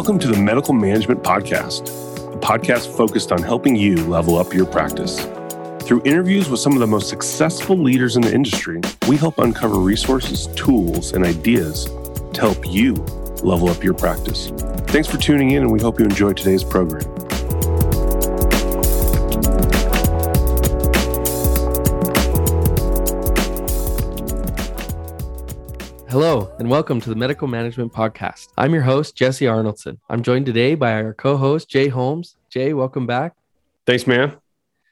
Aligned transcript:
Welcome 0.00 0.18
to 0.20 0.28
the 0.28 0.40
Medical 0.40 0.72
Management 0.72 1.22
Podcast, 1.22 1.88
a 2.32 2.38
podcast 2.38 2.96
focused 2.96 3.32
on 3.32 3.42
helping 3.42 3.76
you 3.76 3.96
level 4.06 4.38
up 4.38 4.54
your 4.54 4.64
practice. 4.64 5.26
Through 5.82 6.00
interviews 6.06 6.48
with 6.48 6.58
some 6.58 6.72
of 6.72 6.78
the 6.78 6.86
most 6.86 7.10
successful 7.10 7.76
leaders 7.76 8.16
in 8.16 8.22
the 8.22 8.34
industry, 8.34 8.80
we 9.06 9.18
help 9.18 9.36
uncover 9.36 9.78
resources, 9.78 10.46
tools, 10.56 11.12
and 11.12 11.22
ideas 11.22 11.84
to 12.32 12.40
help 12.40 12.66
you 12.66 12.94
level 13.44 13.68
up 13.68 13.84
your 13.84 13.92
practice. 13.92 14.50
Thanks 14.86 15.06
for 15.06 15.18
tuning 15.18 15.50
in, 15.50 15.64
and 15.64 15.70
we 15.70 15.78
hope 15.78 15.98
you 15.98 16.06
enjoy 16.06 16.32
today's 16.32 16.64
program. 16.64 17.19
And 26.60 26.68
welcome 26.68 27.00
to 27.00 27.08
the 27.08 27.16
Medical 27.16 27.48
Management 27.48 27.90
Podcast. 27.90 28.48
I'm 28.58 28.74
your 28.74 28.82
host, 28.82 29.16
Jesse 29.16 29.46
Arnoldson. 29.46 29.96
I'm 30.10 30.22
joined 30.22 30.44
today 30.44 30.74
by 30.74 30.92
our 30.92 31.14
co 31.14 31.38
host, 31.38 31.70
Jay 31.70 31.88
Holmes. 31.88 32.36
Jay, 32.50 32.74
welcome 32.74 33.06
back. 33.06 33.34
Thanks, 33.86 34.06
man. 34.06 34.36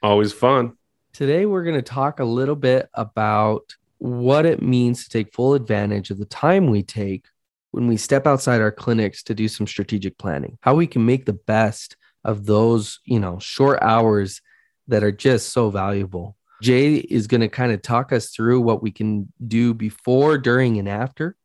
Always 0.01 0.33
fun. 0.33 0.73
Today, 1.13 1.45
we're 1.45 1.63
going 1.63 1.75
to 1.75 1.83
talk 1.83 2.19
a 2.19 2.25
little 2.25 2.55
bit 2.55 2.89
about 2.95 3.75
what 3.99 4.47
it 4.47 4.63
means 4.63 5.03
to 5.03 5.09
take 5.11 5.31
full 5.31 5.53
advantage 5.53 6.09
of 6.09 6.17
the 6.17 6.25
time 6.25 6.71
we 6.71 6.81
take 6.81 7.25
when 7.69 7.85
we 7.85 7.97
step 7.97 8.25
outside 8.25 8.61
our 8.61 8.71
clinics 8.71 9.21
to 9.21 9.35
do 9.35 9.47
some 9.47 9.67
strategic 9.67 10.17
planning, 10.17 10.57
how 10.61 10.73
we 10.73 10.87
can 10.87 11.05
make 11.05 11.25
the 11.27 11.33
best 11.33 11.97
of 12.23 12.47
those, 12.47 12.99
you 13.05 13.19
know, 13.19 13.37
short 13.37 13.77
hours 13.83 14.41
that 14.87 15.03
are 15.03 15.11
just 15.11 15.49
so 15.49 15.69
valuable. 15.69 16.35
Jay 16.63 16.95
is 16.95 17.27
going 17.27 17.41
to 17.41 17.47
kind 17.47 17.71
of 17.71 17.83
talk 17.83 18.11
us 18.11 18.31
through 18.31 18.59
what 18.59 18.81
we 18.81 18.89
can 18.89 19.31
do 19.47 19.75
before, 19.75 20.39
during, 20.39 20.79
and 20.79 20.89
after 20.89 21.35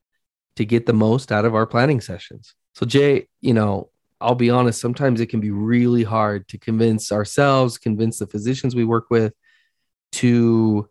to 0.56 0.64
get 0.64 0.86
the 0.86 0.92
most 0.92 1.32
out 1.32 1.44
of 1.44 1.54
our 1.54 1.66
planning 1.66 2.00
sessions. 2.00 2.54
So, 2.74 2.86
Jay, 2.86 3.28
you 3.40 3.54
know, 3.54 3.90
I'll 4.20 4.34
be 4.34 4.50
honest, 4.50 4.80
sometimes 4.80 5.20
it 5.20 5.26
can 5.26 5.40
be 5.40 5.50
really 5.50 6.02
hard 6.02 6.48
to 6.48 6.58
convince 6.58 7.12
ourselves, 7.12 7.78
convince 7.78 8.18
the 8.18 8.26
physicians 8.26 8.74
we 8.74 8.84
work 8.84 9.06
with 9.10 9.32
to 10.12 10.88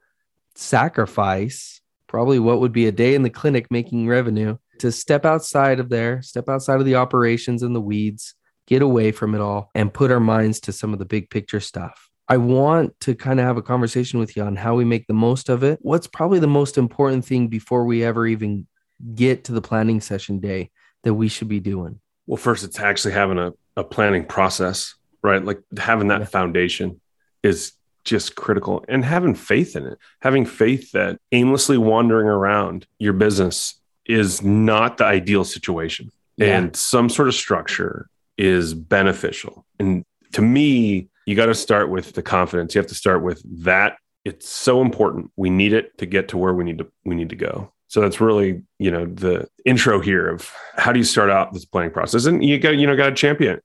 sacrifice 0.55 1.81
probably 2.07 2.37
what 2.37 2.59
would 2.59 2.71
be 2.71 2.85
a 2.85 2.91
day 2.91 3.15
in 3.15 3.23
the 3.23 3.29
clinic 3.29 3.71
making 3.71 4.07
revenue 4.07 4.55
to 4.77 4.91
step 4.91 5.25
outside 5.25 5.79
of 5.79 5.89
there, 5.89 6.21
step 6.21 6.47
outside 6.47 6.79
of 6.79 6.85
the 6.85 6.95
operations 6.95 7.63
and 7.63 7.75
the 7.75 7.81
weeds, 7.81 8.35
get 8.67 8.83
away 8.83 9.11
from 9.11 9.33
it 9.33 9.41
all, 9.41 9.71
and 9.73 9.93
put 9.93 10.11
our 10.11 10.19
minds 10.19 10.59
to 10.59 10.71
some 10.71 10.93
of 10.93 10.99
the 10.99 11.05
big 11.05 11.29
picture 11.31 11.59
stuff. 11.59 12.09
I 12.29 12.37
want 12.37 12.99
to 13.01 13.15
kind 13.15 13.39
of 13.39 13.45
have 13.47 13.57
a 13.57 13.63
conversation 13.63 14.19
with 14.19 14.37
you 14.37 14.43
on 14.43 14.55
how 14.55 14.75
we 14.75 14.85
make 14.85 15.07
the 15.07 15.13
most 15.13 15.49
of 15.49 15.63
it. 15.63 15.79
What's 15.81 16.07
probably 16.07 16.39
the 16.39 16.47
most 16.47 16.77
important 16.77 17.25
thing 17.25 17.47
before 17.47 17.85
we 17.85 18.03
ever 18.03 18.27
even 18.27 18.67
get 19.15 19.45
to 19.45 19.51
the 19.51 19.61
planning 19.61 20.01
session 20.01 20.39
day 20.39 20.71
that 21.03 21.13
we 21.13 21.27
should 21.27 21.47
be 21.47 21.59
doing? 21.59 21.99
Well, 22.27 22.37
first, 22.37 22.63
it's 22.63 22.79
actually 22.79 23.13
having 23.13 23.37
a, 23.37 23.53
a 23.75 23.83
planning 23.83 24.25
process, 24.25 24.95
right? 25.21 25.43
Like 25.43 25.61
having 25.77 26.07
that 26.07 26.21
yeah. 26.21 26.27
foundation 26.27 27.01
is 27.41 27.73
just 28.05 28.35
critical 28.35 28.83
and 28.87 29.03
having 29.03 29.33
faith 29.33 29.75
in 29.75 29.85
it, 29.85 29.97
having 30.21 30.45
faith 30.45 30.91
that 30.91 31.19
aimlessly 31.31 31.77
wandering 31.77 32.27
around 32.27 32.85
your 32.99 33.13
business 33.13 33.79
is 34.05 34.41
not 34.41 34.97
the 34.97 35.05
ideal 35.05 35.43
situation 35.45 36.11
yeah. 36.37 36.57
and 36.57 36.75
some 36.75 37.09
sort 37.09 37.27
of 37.27 37.35
structure 37.35 38.09
is 38.37 38.73
beneficial. 38.73 39.65
And 39.79 40.03
to 40.33 40.41
me, 40.41 41.09
you 41.25 41.35
got 41.35 41.45
to 41.47 41.55
start 41.55 41.89
with 41.89 42.13
the 42.13 42.23
confidence. 42.23 42.75
You 42.75 42.79
have 42.79 42.87
to 42.87 42.95
start 42.95 43.23
with 43.23 43.41
that. 43.63 43.97
It's 44.25 44.49
so 44.49 44.81
important. 44.81 45.31
We 45.35 45.49
need 45.49 45.73
it 45.73 45.97
to 45.99 46.05
get 46.05 46.29
to 46.29 46.37
where 46.37 46.53
we 46.53 46.63
need 46.63 46.79
to 46.79 46.87
we 47.05 47.15
need 47.15 47.29
to 47.29 47.35
go. 47.35 47.73
So 47.93 48.01
that's 48.01 48.19
really, 48.19 48.63
you 48.79 48.89
know, 48.89 49.05
the 49.05 49.47
intro 49.65 50.01
here 50.01 50.27
of 50.27 50.51
how 50.77 50.91
do 50.91 50.97
you 50.97 51.05
start 51.05 51.29
out 51.29 51.53
this 51.53 51.63
planning 51.63 51.91
process? 51.91 52.25
And 52.25 52.43
you 52.43 52.57
got, 52.57 52.75
you 52.75 52.87
know, 52.87 52.95
got 52.95 53.09
to 53.09 53.15
champion 53.15 53.59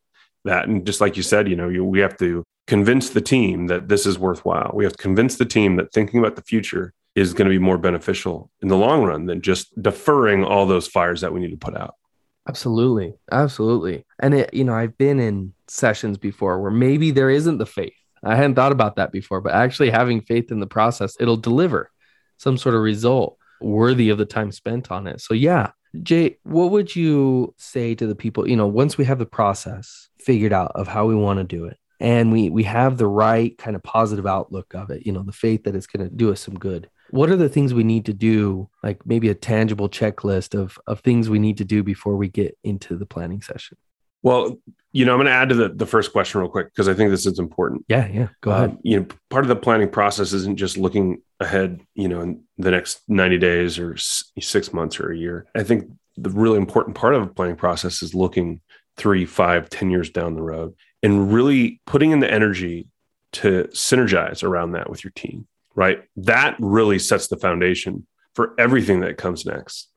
that. 0.44 0.68
And 0.68 0.84
just 0.84 1.00
like 1.00 1.16
you 1.16 1.22
said, 1.22 1.48
you 1.48 1.56
know, 1.56 1.70
you, 1.70 1.82
we 1.82 2.00
have 2.00 2.14
to 2.18 2.44
convince 2.66 3.08
the 3.08 3.22
team 3.22 3.68
that 3.68 3.88
this 3.88 4.04
is 4.04 4.18
worthwhile. 4.18 4.72
We 4.74 4.84
have 4.84 4.92
to 4.92 5.02
convince 5.02 5.36
the 5.36 5.46
team 5.46 5.76
that 5.76 5.94
thinking 5.94 6.20
about 6.20 6.36
the 6.36 6.42
future 6.42 6.92
is 7.14 7.32
going 7.32 7.46
to 7.46 7.50
be 7.50 7.58
more 7.58 7.78
beneficial 7.78 8.50
in 8.60 8.68
the 8.68 8.76
long 8.76 9.02
run 9.02 9.24
than 9.24 9.40
just 9.40 9.72
deferring 9.80 10.44
all 10.44 10.66
those 10.66 10.86
fires 10.86 11.22
that 11.22 11.32
we 11.32 11.40
need 11.40 11.52
to 11.52 11.56
put 11.56 11.74
out. 11.74 11.94
Absolutely. 12.46 13.14
Absolutely. 13.32 14.04
And 14.18 14.34
it, 14.34 14.52
you 14.52 14.64
know, 14.64 14.74
I've 14.74 14.98
been 14.98 15.20
in 15.20 15.54
sessions 15.68 16.18
before 16.18 16.60
where 16.60 16.70
maybe 16.70 17.12
there 17.12 17.30
isn't 17.30 17.56
the 17.56 17.64
faith. 17.64 17.96
I 18.22 18.36
hadn't 18.36 18.56
thought 18.56 18.72
about 18.72 18.96
that 18.96 19.10
before, 19.10 19.40
but 19.40 19.54
actually 19.54 19.88
having 19.88 20.20
faith 20.20 20.50
in 20.50 20.60
the 20.60 20.66
process, 20.66 21.16
it'll 21.18 21.38
deliver 21.38 21.90
some 22.36 22.58
sort 22.58 22.74
of 22.74 22.82
result 22.82 23.37
worthy 23.60 24.10
of 24.10 24.18
the 24.18 24.26
time 24.26 24.52
spent 24.52 24.90
on 24.90 25.06
it. 25.06 25.20
So 25.20 25.34
yeah, 25.34 25.72
Jay, 26.02 26.38
what 26.42 26.70
would 26.70 26.94
you 26.94 27.54
say 27.56 27.94
to 27.94 28.06
the 28.06 28.14
people, 28.14 28.48
you 28.48 28.56
know, 28.56 28.66
once 28.66 28.98
we 28.98 29.04
have 29.04 29.18
the 29.18 29.26
process 29.26 30.08
figured 30.18 30.52
out 30.52 30.72
of 30.74 30.88
how 30.88 31.06
we 31.06 31.14
want 31.14 31.38
to 31.38 31.44
do 31.44 31.64
it 31.66 31.78
and 32.00 32.32
we 32.32 32.50
we 32.50 32.64
have 32.64 32.98
the 32.98 33.06
right 33.06 33.56
kind 33.58 33.74
of 33.76 33.82
positive 33.82 34.26
outlook 34.26 34.74
of 34.74 34.90
it, 34.90 35.06
you 35.06 35.12
know, 35.12 35.22
the 35.22 35.32
faith 35.32 35.64
that 35.64 35.74
it's 35.74 35.86
going 35.86 36.08
to 36.08 36.14
do 36.14 36.30
us 36.32 36.40
some 36.40 36.58
good 36.58 36.88
what 37.10 37.30
are 37.30 37.36
the 37.36 37.48
things 37.48 37.72
we 37.72 37.84
need 37.84 38.06
to 38.06 38.12
do 38.12 38.68
like 38.82 39.04
maybe 39.06 39.28
a 39.28 39.34
tangible 39.34 39.88
checklist 39.88 40.58
of 40.58 40.78
of 40.86 41.00
things 41.00 41.28
we 41.28 41.38
need 41.38 41.58
to 41.58 41.64
do 41.64 41.82
before 41.82 42.16
we 42.16 42.28
get 42.28 42.56
into 42.64 42.96
the 42.96 43.06
planning 43.06 43.42
session? 43.42 43.76
Well 44.22 44.58
you 44.92 45.04
know 45.04 45.12
i'm 45.12 45.18
going 45.18 45.26
to 45.26 45.32
add 45.32 45.50
to 45.50 45.54
the, 45.54 45.68
the 45.68 45.86
first 45.86 46.12
question 46.12 46.40
real 46.40 46.50
quick 46.50 46.68
because 46.68 46.88
i 46.88 46.94
think 46.94 47.10
this 47.10 47.26
is 47.26 47.38
important. 47.38 47.84
Yeah 47.88 48.06
yeah 48.08 48.28
go 48.40 48.50
ahead. 48.50 48.70
um, 48.70 48.78
you 48.82 49.00
know 49.00 49.06
part 49.30 49.44
of 49.44 49.48
the 49.48 49.56
planning 49.56 49.88
process 49.88 50.32
isn't 50.32 50.56
just 50.56 50.76
looking 50.76 51.22
ahead 51.40 51.80
you 51.94 52.08
know 52.08 52.20
in 52.20 52.42
the 52.58 52.70
next 52.70 53.00
90 53.08 53.38
days 53.38 53.78
or 53.78 53.96
six 53.96 54.72
months 54.72 54.98
or 54.98 55.12
a 55.12 55.16
year 55.16 55.46
i 55.54 55.62
think 55.62 55.90
the 56.16 56.30
really 56.30 56.58
important 56.58 56.96
part 56.96 57.14
of 57.14 57.26
the 57.26 57.32
planning 57.32 57.56
process 57.56 58.02
is 58.02 58.14
looking 58.14 58.60
three 58.96 59.24
five 59.24 59.70
ten 59.70 59.90
years 59.90 60.10
down 60.10 60.34
the 60.34 60.42
road 60.42 60.74
and 61.02 61.32
really 61.32 61.80
putting 61.86 62.10
in 62.10 62.18
the 62.18 62.30
energy 62.30 62.88
to 63.30 63.68
synergize 63.72 64.42
around 64.42 64.72
that 64.72 64.90
with 64.90 65.04
your 65.04 65.12
team 65.12 65.46
right? 65.78 66.02
That 66.16 66.56
really 66.58 66.98
sets 66.98 67.28
the 67.28 67.36
foundation 67.36 68.04
for 68.34 68.52
everything 68.58 69.00
that 69.00 69.16
comes 69.16 69.46
next. 69.46 69.88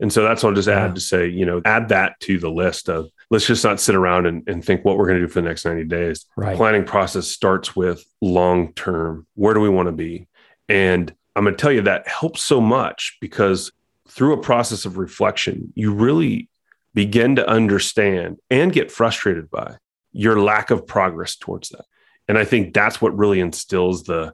And 0.00 0.10
so 0.10 0.22
that's 0.22 0.42
what 0.42 0.50
I'll 0.50 0.54
just 0.54 0.68
add 0.68 0.88
yeah. 0.88 0.94
to 0.94 1.00
say, 1.00 1.28
you 1.28 1.44
know, 1.44 1.60
add 1.66 1.90
that 1.90 2.18
to 2.20 2.38
the 2.38 2.50
list 2.50 2.88
of 2.88 3.10
let's 3.30 3.46
just 3.46 3.62
not 3.62 3.78
sit 3.78 3.94
around 3.94 4.24
and, 4.24 4.48
and 4.48 4.64
think 4.64 4.82
what 4.82 4.96
we're 4.96 5.06
going 5.06 5.18
to 5.18 5.26
do 5.26 5.28
for 5.28 5.42
the 5.42 5.48
next 5.48 5.66
90 5.66 5.84
days. 5.84 6.24
Right. 6.38 6.52
The 6.52 6.56
planning 6.56 6.84
process 6.84 7.28
starts 7.28 7.76
with 7.76 8.02
long 8.22 8.72
term. 8.72 9.26
Where 9.34 9.52
do 9.52 9.60
we 9.60 9.68
want 9.68 9.88
to 9.88 9.92
be? 9.92 10.26
And 10.68 11.14
I'm 11.34 11.44
going 11.44 11.54
to 11.54 11.60
tell 11.60 11.72
you 11.72 11.82
that 11.82 12.08
helps 12.08 12.42
so 12.42 12.60
much 12.60 13.18
because 13.20 13.72
through 14.08 14.32
a 14.32 14.42
process 14.42 14.84
of 14.84 14.98
reflection, 14.98 15.72
you 15.74 15.92
really 15.92 16.48
begin 16.94 17.36
to 17.36 17.48
understand 17.48 18.38
and 18.50 18.72
get 18.72 18.90
frustrated 18.90 19.50
by 19.50 19.76
your 20.12 20.40
lack 20.40 20.70
of 20.70 20.86
progress 20.86 21.36
towards 21.36 21.68
that. 21.68 21.84
And 22.26 22.38
I 22.38 22.44
think 22.44 22.72
that's 22.72 23.00
what 23.00 23.16
really 23.16 23.40
instills 23.40 24.04
the 24.04 24.32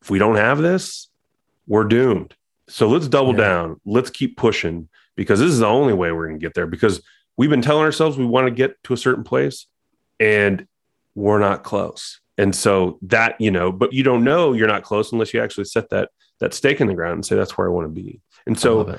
if 0.00 0.10
we 0.10 0.18
don't 0.18 0.36
have 0.36 0.58
this, 0.58 1.08
we're 1.66 1.84
doomed. 1.84 2.34
So 2.68 2.88
let's 2.88 3.08
double 3.08 3.32
yeah. 3.32 3.48
down. 3.48 3.80
Let's 3.84 4.10
keep 4.10 4.36
pushing 4.36 4.88
because 5.16 5.40
this 5.40 5.50
is 5.50 5.58
the 5.58 5.66
only 5.66 5.92
way 5.92 6.12
we're 6.12 6.28
going 6.28 6.38
to 6.38 6.44
get 6.44 6.54
there 6.54 6.66
because 6.66 7.02
we've 7.36 7.50
been 7.50 7.62
telling 7.62 7.84
ourselves 7.84 8.16
we 8.16 8.24
want 8.24 8.46
to 8.46 8.52
get 8.52 8.82
to 8.84 8.94
a 8.94 8.96
certain 8.96 9.24
place 9.24 9.66
and 10.20 10.66
we're 11.14 11.40
not 11.40 11.64
close. 11.64 12.20
And 12.38 12.54
so 12.54 12.98
that, 13.02 13.38
you 13.40 13.50
know, 13.50 13.72
but 13.72 13.92
you 13.92 14.02
don't 14.02 14.24
know 14.24 14.52
you're 14.52 14.68
not 14.68 14.84
close 14.84 15.12
unless 15.12 15.34
you 15.34 15.42
actually 15.42 15.64
set 15.64 15.90
that 15.90 16.10
that 16.40 16.54
stake 16.54 16.80
in 16.80 16.86
the 16.86 16.94
ground 16.94 17.14
and 17.14 17.26
say 17.26 17.34
that's 17.34 17.58
where 17.58 17.68
I 17.68 17.70
want 17.70 17.86
to 17.86 18.02
be. 18.02 18.20
And 18.46 18.58
so 18.58 18.98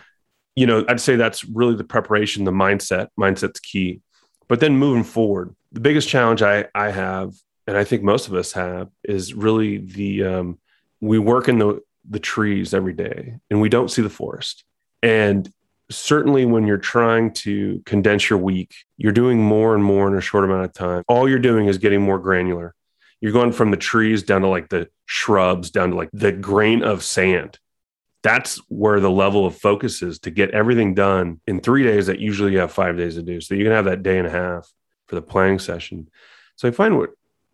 you 0.56 0.66
know, 0.66 0.84
I'd 0.90 1.00
say 1.00 1.16
that's 1.16 1.46
really 1.46 1.76
the 1.76 1.86
preparation, 1.86 2.44
the 2.44 2.52
mindset. 2.52 3.08
Mindset's 3.18 3.62
key. 3.62 4.02
But 4.50 4.60
then 4.60 4.76
moving 4.76 5.06
forward, 5.06 5.56
the 5.72 5.80
biggest 5.80 6.10
challenge 6.10 6.42
I 6.42 6.68
I 6.76 6.92
have 6.92 7.34
and 7.70 7.78
I 7.78 7.84
think 7.84 8.02
most 8.02 8.28
of 8.28 8.34
us 8.34 8.52
have 8.54 8.90
is 9.04 9.34
really 9.36 9.78
the 9.78 10.24
um 10.24 10.60
we 11.02 11.20
work 11.20 11.48
in 11.48 11.60
the 11.60 11.82
the 12.10 12.20
trees 12.20 12.74
every 12.74 12.94
day 12.94 13.36
and 13.50 13.62
we 13.62 13.70
don't 13.70 13.92
see 13.92 14.02
the 14.02 14.10
forest 14.10 14.64
and 15.04 15.52
certainly 15.92 16.46
when 16.46 16.66
you're 16.66 16.78
trying 16.78 17.32
to 17.34 17.82
condense 17.86 18.30
your 18.30 18.40
week 18.40 18.74
you're 18.98 19.12
doing 19.12 19.40
more 19.40 19.76
and 19.76 19.84
more 19.84 20.08
in 20.08 20.16
a 20.16 20.22
short 20.22 20.44
amount 20.44 20.66
of 20.66 20.74
time 20.74 21.04
all 21.08 21.30
you're 21.30 21.38
doing 21.38 21.68
is 21.68 21.78
getting 21.78 22.02
more 22.02 22.18
granular 22.18 22.74
you're 23.22 23.32
going 23.32 23.52
from 23.52 23.72
the 23.72 23.78
trees 23.78 24.24
down 24.24 24.42
to 24.42 24.48
like 24.48 24.70
the 24.70 24.90
shrubs 25.06 25.72
down 25.72 25.92
to 25.92 25.96
like 25.96 26.10
the 26.14 26.32
grain 26.32 26.84
of 26.84 27.04
sand 27.04 27.58
that's 28.22 28.58
where 28.68 29.00
the 29.00 29.10
level 29.10 29.46
of 29.46 29.58
focus 29.58 30.02
is 30.02 30.20
to 30.20 30.30
get 30.30 30.52
everything 30.52 30.94
done 30.94 31.40
in 31.48 31.62
three 31.62 31.84
days 31.84 32.08
that 32.08 32.20
usually 32.20 32.52
you 32.52 32.60
have 32.60 32.72
five 32.72 32.98
days 32.98 33.16
to 33.16 33.24
do 33.24 33.40
so 33.40 33.56
you 33.56 33.64
can 33.64 33.74
have 33.74 33.86
that 33.86 34.04
day 34.04 34.18
and 34.18 34.28
a 34.28 34.32
half 34.32 34.70
for 35.08 35.16
the 35.16 35.22
planning 35.22 35.60
session 35.60 36.10
so 36.56 36.68
i 36.68 36.72
find 36.72 36.98
what 36.98 37.10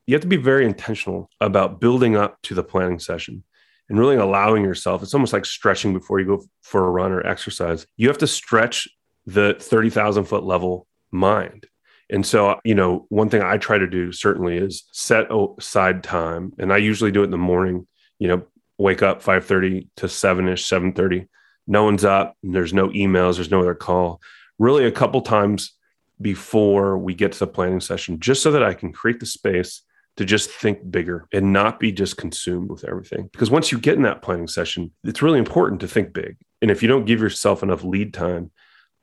you 0.08 0.14
have 0.14 0.22
to 0.22 0.28
be 0.28 0.38
very 0.38 0.66
intentional 0.66 1.30
about 1.42 1.80
building 1.80 2.16
up 2.16 2.42
to 2.44 2.54
the 2.54 2.64
planning 2.64 3.00
session 3.00 3.44
and 3.90 4.00
really 4.00 4.16
allowing 4.16 4.64
yourself. 4.64 5.04
It's 5.04 5.14
almost 5.14 5.34
like 5.34 5.46
stretching 5.46 5.94
before 5.94 6.20
you 6.20 6.26
go 6.26 6.44
for 6.62 6.86
a 6.86 6.90
run 6.90 7.12
or 7.12 7.26
exercise. 7.26 7.86
You 7.98 8.08
have 8.08 8.18
to 8.20 8.28
stretch 8.28 8.88
the 9.26 9.56
30,000 9.60 10.26
foot 10.26 10.44
level 10.44 10.88
mind. 11.12 11.66
And 12.10 12.26
so, 12.26 12.60
you 12.64 12.76
know, 12.76 13.06
one 13.10 13.30
thing 13.30 13.42
I 13.42 13.58
try 13.58 13.78
to 13.78 13.88
do 13.88 14.12
certainly 14.12 14.58
is 14.58 14.84
set 14.92 15.28
aside 15.32 16.04
time. 16.04 16.54
And 16.60 16.72
I 16.72 16.78
usually 16.78 17.12
do 17.12 17.22
it 17.22 17.26
in 17.26 17.32
the 17.32 17.38
morning, 17.38 17.88
you 18.20 18.28
know, 18.28 18.44
wake 18.78 19.02
up 19.02 19.24
5:30 19.24 19.88
to 19.98 20.08
7ish, 20.08 20.66
7:30. 20.66 21.28
No 21.68 21.84
one's 21.84 22.06
up, 22.06 22.38
there's 22.44 22.74
no 22.74 22.90
emails, 22.90 23.36
there's 23.36 23.50
no 23.50 23.62
other 23.62 23.74
call. 23.74 24.22
Really 24.60 24.86
a 24.86 24.92
couple 24.92 25.22
times 25.22 25.74
before 26.22 26.98
we 26.98 27.14
get 27.14 27.32
to 27.34 27.40
the 27.40 27.48
planning 27.48 27.82
session, 27.82 28.20
just 28.20 28.44
so 28.44 28.52
that 28.52 28.64
I 28.64 28.74
can 28.74 28.94
create 28.94 29.20
the 29.20 29.26
space 29.26 29.82
to 30.18 30.26
just 30.26 30.50
think 30.50 30.90
bigger 30.90 31.28
and 31.34 31.52
not 31.52 31.80
be 31.80 31.92
just 31.92 32.18
consumed 32.18 32.70
with 32.70 32.86
everything. 32.86 33.30
Because 33.32 33.52
once 33.52 33.72
you 33.72 33.80
get 33.80 33.96
in 33.96 34.04
that 34.04 34.22
planning 34.22 34.48
session, 34.48 34.92
it's 35.04 35.22
really 35.22 35.40
important 35.40 35.82
to 35.82 35.88
think 35.88 36.14
big. 36.14 36.38
And 36.62 36.72
if 36.72 36.82
you 36.82 36.88
don't 36.88 37.06
give 37.06 37.20
yourself 37.20 37.64
enough 37.64 37.84
lead 37.84 38.14
time, 38.14 38.52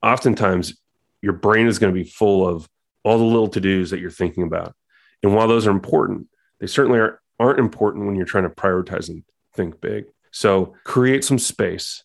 oftentimes 0.03 0.81
your 1.21 1.35
brain 1.35 1.67
is 1.67 1.79
going 1.79 1.93
to 1.93 2.01
be 2.01 2.09
full 2.09 2.49
of 2.49 2.67
all 3.05 3.19
the 3.19 3.25
little 3.25 3.49
to 3.49 3.61
dos 3.61 3.91
that 3.91 4.01
you're 4.01 4.11
thinking 4.11 4.45
about. 4.45 4.75
And 5.23 5.35
while 5.35 5.49
those 5.49 5.67
are 5.67 5.71
important, 5.71 6.29
they 6.61 6.67
certainly 6.67 6.99
are, 6.99 7.21
aren't 7.39 7.59
important 7.59 8.07
when 8.07 8.17
you're 8.17 8.27
trying 8.27 8.45
to 8.45 8.51
prioritize 8.51 9.09
and 9.09 9.25
think 9.55 9.81
big. 9.81 10.07
So 10.31 10.75
create 10.85 11.25
some 11.25 11.39
space 11.39 12.05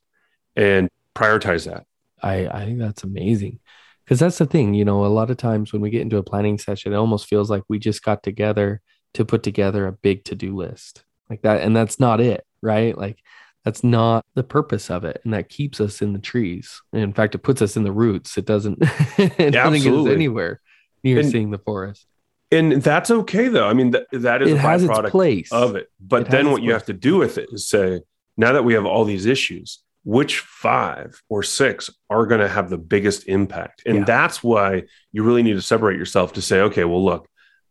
and 0.56 0.90
prioritize 1.16 1.66
that. 1.66 1.86
I, 2.22 2.48
I 2.48 2.66
think 2.66 2.80
that's 2.80 3.04
amazing. 3.04 3.60
Because 4.04 4.20
that's 4.20 4.38
the 4.38 4.46
thing, 4.46 4.74
you 4.74 4.86
know, 4.86 5.06
a 5.06 5.08
lot 5.08 5.30
of 5.30 5.38
times 5.38 5.74
when 5.74 5.82
we 5.82 5.90
get 5.90 6.02
into 6.02 6.18
a 6.18 6.24
planning 6.24 6.58
session, 6.58 6.94
it 6.94 6.98
almost 6.98 7.28
feels 7.28 7.50
like 7.50 7.64
we 7.68 7.78
just 7.78 8.04
got 8.04 8.24
together 8.24 8.82
to 9.16 9.26
put 9.26 9.44
together 9.44 9.86
a 9.86 9.92
big 9.92 10.24
to 10.26 10.36
do 10.36 10.56
list 10.56 11.04
like 11.30 11.42
that. 11.42 11.62
And 11.62 11.76
that's 11.76 12.00
not 12.00 12.22
it, 12.22 12.46
right? 12.62 12.98
Like 12.98 13.20
that's 13.66 13.84
not 13.84 14.26
the 14.34 14.44
purpose 14.44 14.90
of 14.90 15.04
it. 15.04 15.20
And 15.26 15.34
that 15.34 15.50
keeps 15.50 15.82
us 15.82 16.02
in 16.02 16.14
the 16.14 16.20
trees. 16.20 16.82
And 16.94 17.02
in 17.02 17.12
fact, 17.14 17.36
it 17.36 17.40
puts 17.40 17.62
us 17.62 17.76
in 17.76 17.84
the 17.84 17.92
roots. 17.92 18.38
It 18.38 18.46
doesn't, 18.46 18.78
it 19.18 19.54
Yeah, 19.54 19.64
doesn't 19.66 19.84
get 19.84 19.94
us 19.94 20.06
absolutely. 20.06 20.14
anywhere 20.14 20.62
near 21.08 21.20
And- 21.20 21.30
seeing 21.32 21.52
the 21.52 21.58
forest. 21.60 22.06
And 22.50 22.82
that's 22.82 23.12
okay 23.12 23.48
though. 23.50 23.68
I 23.68 23.74
mean, 23.74 23.92
that, 23.92 24.08
that 24.14 24.42
is 24.42 24.52
It 24.52 24.56
a 24.56 24.60
has 24.60 24.84
its 24.84 24.92
byproduct 24.92 25.10
place. 25.12 25.52
of 25.52 25.76
it. 25.76 25.88
But 26.00 26.24
It 26.24 26.30
then 26.32 26.52
what 26.52 26.62
you 26.62 26.70
place. 26.70 26.82
have 26.82 26.86
to 26.88 26.94
do 26.94 27.18
with 27.18 27.38
it 27.38 27.50
is 27.52 27.68
say, 27.68 28.02
now 28.38 28.54
that 28.54 28.64
we 28.64 28.74
have 28.74 28.86
all 28.86 29.04
these 29.04 29.26
issues, 29.26 29.80
which 30.06 30.40
five 30.40 31.22
or 31.28 31.44
six 31.44 31.90
are 32.10 32.26
going 32.26 32.40
to 32.40 32.48
have 32.48 32.70
the 32.70 32.78
biggest 32.78 33.28
impact? 33.28 33.82
And 33.86 33.98
Yeah. 33.98 34.04
that's 34.06 34.42
why 34.42 34.84
you 35.12 35.24
really 35.24 35.44
need 35.44 35.56
to 35.56 35.62
separate 35.62 35.98
yourself 35.98 36.32
to 36.34 36.42
say, 36.42 36.62
okay, 36.62 36.86
well, 36.86 37.04
look, 37.04 37.28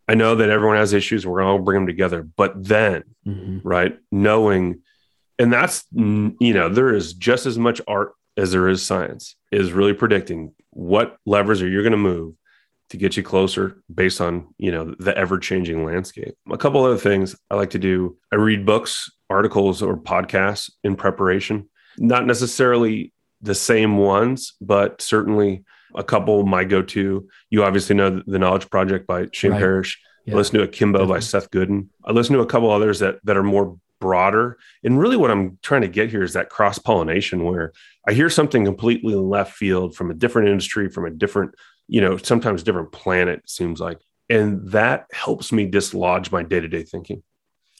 I 0.08 0.14
know 0.14 0.34
that 0.34 0.50
everyone 0.50 0.76
has 0.76 0.92
issues. 0.92 1.26
We're 1.26 1.40
going 1.40 1.46
to 1.46 1.50
all 1.52 1.58
bring 1.64 1.80
them 1.80 1.86
together. 1.86 2.22
But 2.22 2.62
then, 2.62 3.02
Mhm. 3.26 3.62
right, 3.64 3.98
knowing, 4.12 4.82
and 5.38 5.50
that's, 5.50 5.84
you 5.94 6.34
know, 6.52 6.68
there 6.68 6.94
is 6.94 7.14
just 7.14 7.46
as 7.46 7.56
much 7.58 7.80
art 7.88 8.12
as 8.36 8.52
there 8.52 8.68
is 8.68 8.82
science, 8.82 9.36
is 9.50 9.72
really 9.72 9.94
predicting 9.94 10.52
what 10.70 11.16
levers 11.24 11.62
are 11.62 11.68
you 11.68 11.80
going 11.80 11.92
to 11.92 11.96
move 11.98 12.34
to 12.90 12.96
get 12.96 13.16
you 13.16 13.22
closer 13.22 13.82
based 13.92 14.20
on 14.20 14.46
you 14.58 14.70
know 14.70 14.94
the 14.98 15.16
ever 15.16 15.38
changing 15.38 15.84
landscape 15.84 16.34
a 16.50 16.58
couple 16.58 16.84
other 16.84 16.96
things 16.98 17.34
i 17.50 17.54
like 17.54 17.70
to 17.70 17.78
do 17.78 18.16
i 18.32 18.36
read 18.36 18.64
books 18.64 19.10
articles 19.28 19.82
or 19.82 19.96
podcasts 19.96 20.70
in 20.84 20.94
preparation 20.96 21.68
not 21.98 22.26
necessarily 22.26 23.12
the 23.42 23.54
same 23.54 23.96
ones 23.98 24.54
but 24.60 25.00
certainly 25.02 25.64
a 25.94 26.04
couple 26.04 26.44
my 26.46 26.62
go-to 26.64 27.28
you 27.50 27.64
obviously 27.64 27.96
know 27.96 28.22
the 28.26 28.38
knowledge 28.38 28.68
project 28.70 29.06
by 29.06 29.26
shane 29.32 29.52
Right. 29.52 29.60
parrish 29.60 30.00
Yeah. 30.26 30.34
I 30.34 30.36
listen 30.38 30.58
to 30.58 30.64
Akimbo 30.64 31.06
by 31.06 31.20
Seth 31.20 31.52
Godin. 31.52 31.88
I 32.04 32.10
listen 32.10 32.34
to 32.34 32.42
a 32.42 32.46
couple 32.46 32.68
others 32.70 32.98
that 32.98 33.20
that 33.22 33.36
are 33.36 33.44
more 33.44 33.78
broader. 34.00 34.58
And 34.84 34.98
really 34.98 35.16
what 35.16 35.30
I'm 35.30 35.58
trying 35.62 35.82
to 35.82 35.88
get 35.88 36.10
here 36.10 36.22
is 36.24 36.32
that 36.32 36.50
cross 36.50 36.78
pollination 36.78 37.44
where 37.44 37.72
I 38.08 38.12
hear 38.12 38.28
something 38.28 38.64
completely 38.64 39.14
left 39.14 39.52
field 39.54 39.94
from 39.94 40.10
a 40.10 40.14
different 40.14 40.48
industry, 40.48 40.88
from 40.90 41.06
a 41.06 41.10
different, 41.10 41.54
you 41.88 42.00
know, 42.00 42.16
sometimes 42.16 42.62
different 42.62 42.92
planet, 42.92 43.48
seems 43.48 43.80
like. 43.80 43.98
And 44.28 44.68
that 44.70 45.06
helps 45.12 45.52
me 45.52 45.66
dislodge 45.66 46.32
my 46.32 46.42
day-to-day 46.42 46.82
thinking 46.82 47.22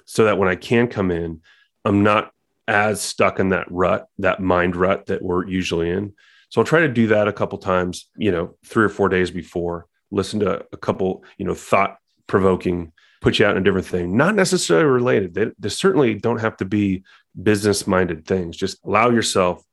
so 0.05 0.25
that 0.25 0.39
when 0.39 0.49
I 0.49 0.55
can 0.55 0.87
come 0.87 1.11
in, 1.11 1.41
I'm 1.85 2.03
not 2.03 2.31
as 2.69 3.01
stuck 3.01 3.41
in 3.41 3.51
that 3.51 3.71
rut, 3.71 4.09
that 4.19 4.41
mind 4.41 4.77
rut 4.77 5.07
that 5.07 5.23
we're 5.23 5.47
usually 5.47 5.91
in. 5.91 6.15
So 6.49 6.61
I'll 6.61 6.67
try 6.67 6.81
to 6.81 6.89
do 6.89 7.09
that 7.09 7.29
a 7.29 7.33
couple 7.33 7.59
times, 7.59 8.09
you 8.17 8.31
know, 8.31 8.57
three 8.65 8.85
or 8.85 8.89
four 8.89 9.09
days 9.09 9.31
before, 9.31 9.87
listen 10.11 10.41
to 10.41 10.65
a 10.73 10.77
couple, 10.77 11.25
you 11.39 11.45
know, 11.45 11.55
thought 11.55 11.99
provoking, 12.29 12.93
put 13.21 13.39
you 13.39 13.47
out 13.47 13.57
in 13.57 13.63
a 13.63 13.65
different 13.65 13.87
thing, 13.87 14.17
not 14.17 14.35
necessarily 14.37 14.87
related. 14.87 15.35
They, 15.35 15.47
they 15.59 15.69
certainly 15.69 16.15
don't 16.15 16.41
have 16.41 16.57
to 16.59 16.65
be 16.65 17.03
business 17.43 17.87
minded 17.87 18.27
things. 18.27 18.57
Just 18.57 18.79
allow 18.85 19.11
yourself. 19.11 19.65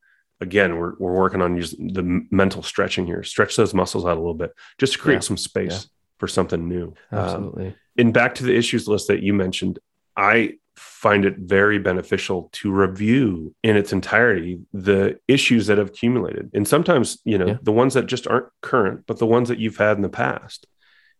Again, 0.43 0.77
we're, 0.77 0.93
we're 0.99 1.13
working 1.13 1.41
on 1.41 1.55
using 1.55 1.93
the 1.93 2.03
mental 2.29 2.61
stretching 2.61 3.07
here. 3.07 3.23
Stretch 3.23 3.55
those 3.55 3.73
muscles 3.73 4.05
out 4.05 4.17
a 4.17 4.19
little 4.19 4.33
bit 4.33 4.51
just 4.77 4.93
to 4.93 4.99
create 4.99 5.15
Yeah. 5.17 5.19
some 5.21 5.37
space 5.37 5.71
Yeah. 5.71 5.89
for 6.19 6.27
something 6.27 6.67
new. 6.67 6.87
Um, 7.11 7.19
Absolutely. 7.19 7.75
and 7.97 8.13
back 8.13 8.35
to 8.35 8.43
the 8.43 8.53
issues 8.55 8.87
list 8.87 9.07
that 9.07 9.23
you 9.23 9.33
mentioned, 9.33 9.79
I 10.17 10.55
find 10.75 11.23
it 11.23 11.37
very 11.37 11.79
beneficial 11.79 12.49
to 12.51 12.71
review 12.71 13.55
in 13.63 13.77
its 13.77 13.93
entirety 13.93 14.59
the 14.73 15.17
issues 15.27 15.67
that 15.67 15.77
have 15.77 15.87
accumulated. 15.89 16.49
And 16.53 16.67
sometimes, 16.67 17.19
you 17.23 17.37
know, 17.37 17.47
Yeah. 17.47 17.57
the 17.61 17.71
ones 17.71 17.93
that 17.93 18.07
just 18.07 18.27
aren't 18.27 18.47
current, 18.61 19.05
but 19.07 19.17
the 19.19 19.25
ones 19.25 19.47
that 19.49 19.59
you've 19.59 19.77
had 19.77 19.95
in 19.97 20.03
the 20.03 20.09
past. 20.09 20.67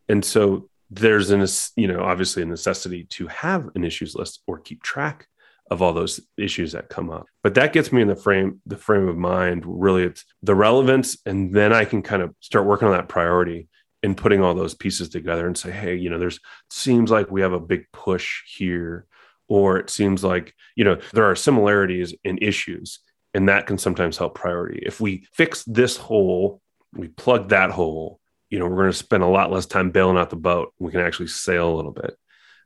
And 0.10 0.26
so 0.26 0.70
there's 0.90 1.30
an, 1.32 1.46
you 1.76 1.88
know, 1.88 2.02
obviously 2.02 2.44
a 2.44 2.46
necessity 2.46 3.06
to 3.12 3.28
have 3.28 3.70
an 3.76 3.84
issues 3.86 4.16
list 4.16 4.42
or 4.48 4.60
keep 4.60 4.84
track 4.84 5.28
of 5.74 5.82
all 5.82 5.92
those 5.94 6.22
issues 6.38 6.72
that 6.72 6.90
come 6.90 7.10
up. 7.10 7.26
But 7.44 7.56
that 7.56 7.74
gets 7.74 7.92
me 7.92 8.02
in 8.02 8.08
the 8.08 8.16
frame, 8.16 8.62
the 8.66 8.78
frame 8.78 9.08
of 9.08 9.18
mind. 9.18 9.64
Really, 9.66 10.04
it's 10.04 10.24
the 10.42 10.56
relevance, 10.56 11.18
and 11.26 11.54
then 11.54 11.74
I 11.74 11.86
can 11.86 12.02
kind 12.02 12.22
of 12.22 12.34
start 12.40 12.66
working 12.66 12.88
on 12.88 12.94
that 12.94 13.10
priority 13.10 13.68
and 14.02 14.18
putting 14.18 14.42
all 14.42 14.54
those 14.54 14.76
pieces 14.76 15.10
together 15.10 15.48
and 15.48 15.58
say, 15.58 15.72
hey, 15.72 15.96
you 15.96 16.10
know, 16.10 16.20
there's 16.20 16.40
seems 16.70 17.10
like 17.10 17.32
we 17.32 17.42
have 17.42 17.54
a 17.54 17.60
big 17.60 17.86
push 17.92 18.42
here, 18.56 19.06
or 19.48 19.78
it 19.78 19.90
seems 19.90 20.24
like, 20.24 20.54
you 20.76 20.84
know, 20.84 20.98
there 21.14 21.26
are 21.26 21.36
similarities 21.36 22.14
in 22.24 22.38
issues, 22.38 23.00
and 23.34 23.50
that 23.50 23.68
can 23.68 23.78
sometimes 23.78 24.18
help 24.18 24.36
priority. 24.36 24.84
If 24.86 25.02
we 25.02 25.28
fix 25.34 25.64
this 25.66 25.98
hole, 25.98 26.62
we 26.94 27.08
plug 27.08 27.50
that 27.50 27.72
hole, 27.72 28.20
you 28.50 28.60
know, 28.60 28.68
we're 28.68 28.78
going 28.78 28.92
to 28.92 28.98
spend 28.98 29.24
a 29.24 29.28
lot 29.28 29.52
less 29.52 29.66
time 29.66 29.90
bailing 29.90 30.18
out 30.18 30.30
the 30.30 30.36
boat. 30.36 30.74
We 30.78 30.92
can 30.92 31.02
actually 31.02 31.28
sail 31.28 31.74
a 31.74 31.76
little 31.76 31.92
bit. 31.92 32.16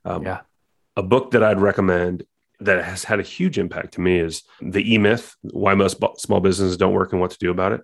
Um, 0.04 0.22
Yeah. 0.22 0.40
A 0.96 1.02
book 1.02 1.30
that 1.30 1.44
I'd 1.44 1.60
recommend 1.60 2.24
that 2.60 2.84
has 2.84 3.04
had 3.04 3.20
a 3.20 3.22
huge 3.24 3.58
impact 3.58 3.94
to 3.94 4.00
me 4.00 4.18
is 4.18 4.42
The 4.60 4.94
E 4.94 4.98
Myth 4.98 5.36
Why 5.42 5.74
Most 5.74 5.98
Small 6.18 6.40
Businesses 6.40 6.76
Don't 6.76 6.92
Work 6.92 7.12
and 7.12 7.20
What 7.20 7.30
to 7.30 7.38
Do 7.38 7.50
About 7.50 7.72
It. 7.72 7.82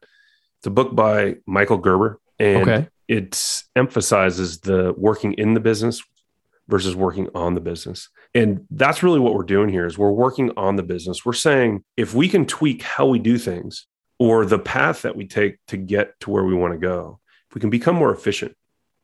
It's 0.59 0.67
a 0.67 0.71
book 0.71 0.94
by 0.94 1.37
Michael 1.47 1.79
Gerber. 1.79 2.21
And 2.41 2.69
Okay. 2.69 2.88
it 3.06 3.62
emphasizes 3.76 4.59
the 4.61 4.93
working 4.97 5.35
in 5.35 5.55
the 5.55 5.61
business 5.61 6.03
versus 6.67 6.97
working 6.97 7.29
on 7.35 7.55
the 7.55 7.61
business. 7.61 8.09
And 8.35 8.67
that's 8.71 9.03
really 9.03 9.21
what 9.21 9.35
we're 9.35 9.44
doing 9.44 9.69
here 9.69 9.87
is 9.87 9.97
we're 9.97 10.11
working 10.11 10.50
on 10.56 10.76
the 10.76 10.82
business. 10.82 11.25
We're 11.25 11.35
saying 11.35 11.85
if 11.97 12.14
we 12.14 12.28
can 12.28 12.47
tweak 12.47 12.83
how 12.83 13.07
we 13.07 13.19
do 13.21 13.38
things 13.38 13.87
or 14.19 14.45
the 14.47 14.59
path 14.59 15.02
that 15.02 15.14
we 15.14 15.26
take 15.26 15.59
to 15.69 15.76
get 15.76 16.19
to 16.21 16.31
where 16.31 16.43
we 16.45 16.54
want 16.54 16.73
to 16.73 16.78
go, 16.78 17.21
if 17.49 17.54
we 17.54 17.61
can 17.61 17.71
become 17.71 17.95
more 17.95 18.12
efficient 18.12 18.57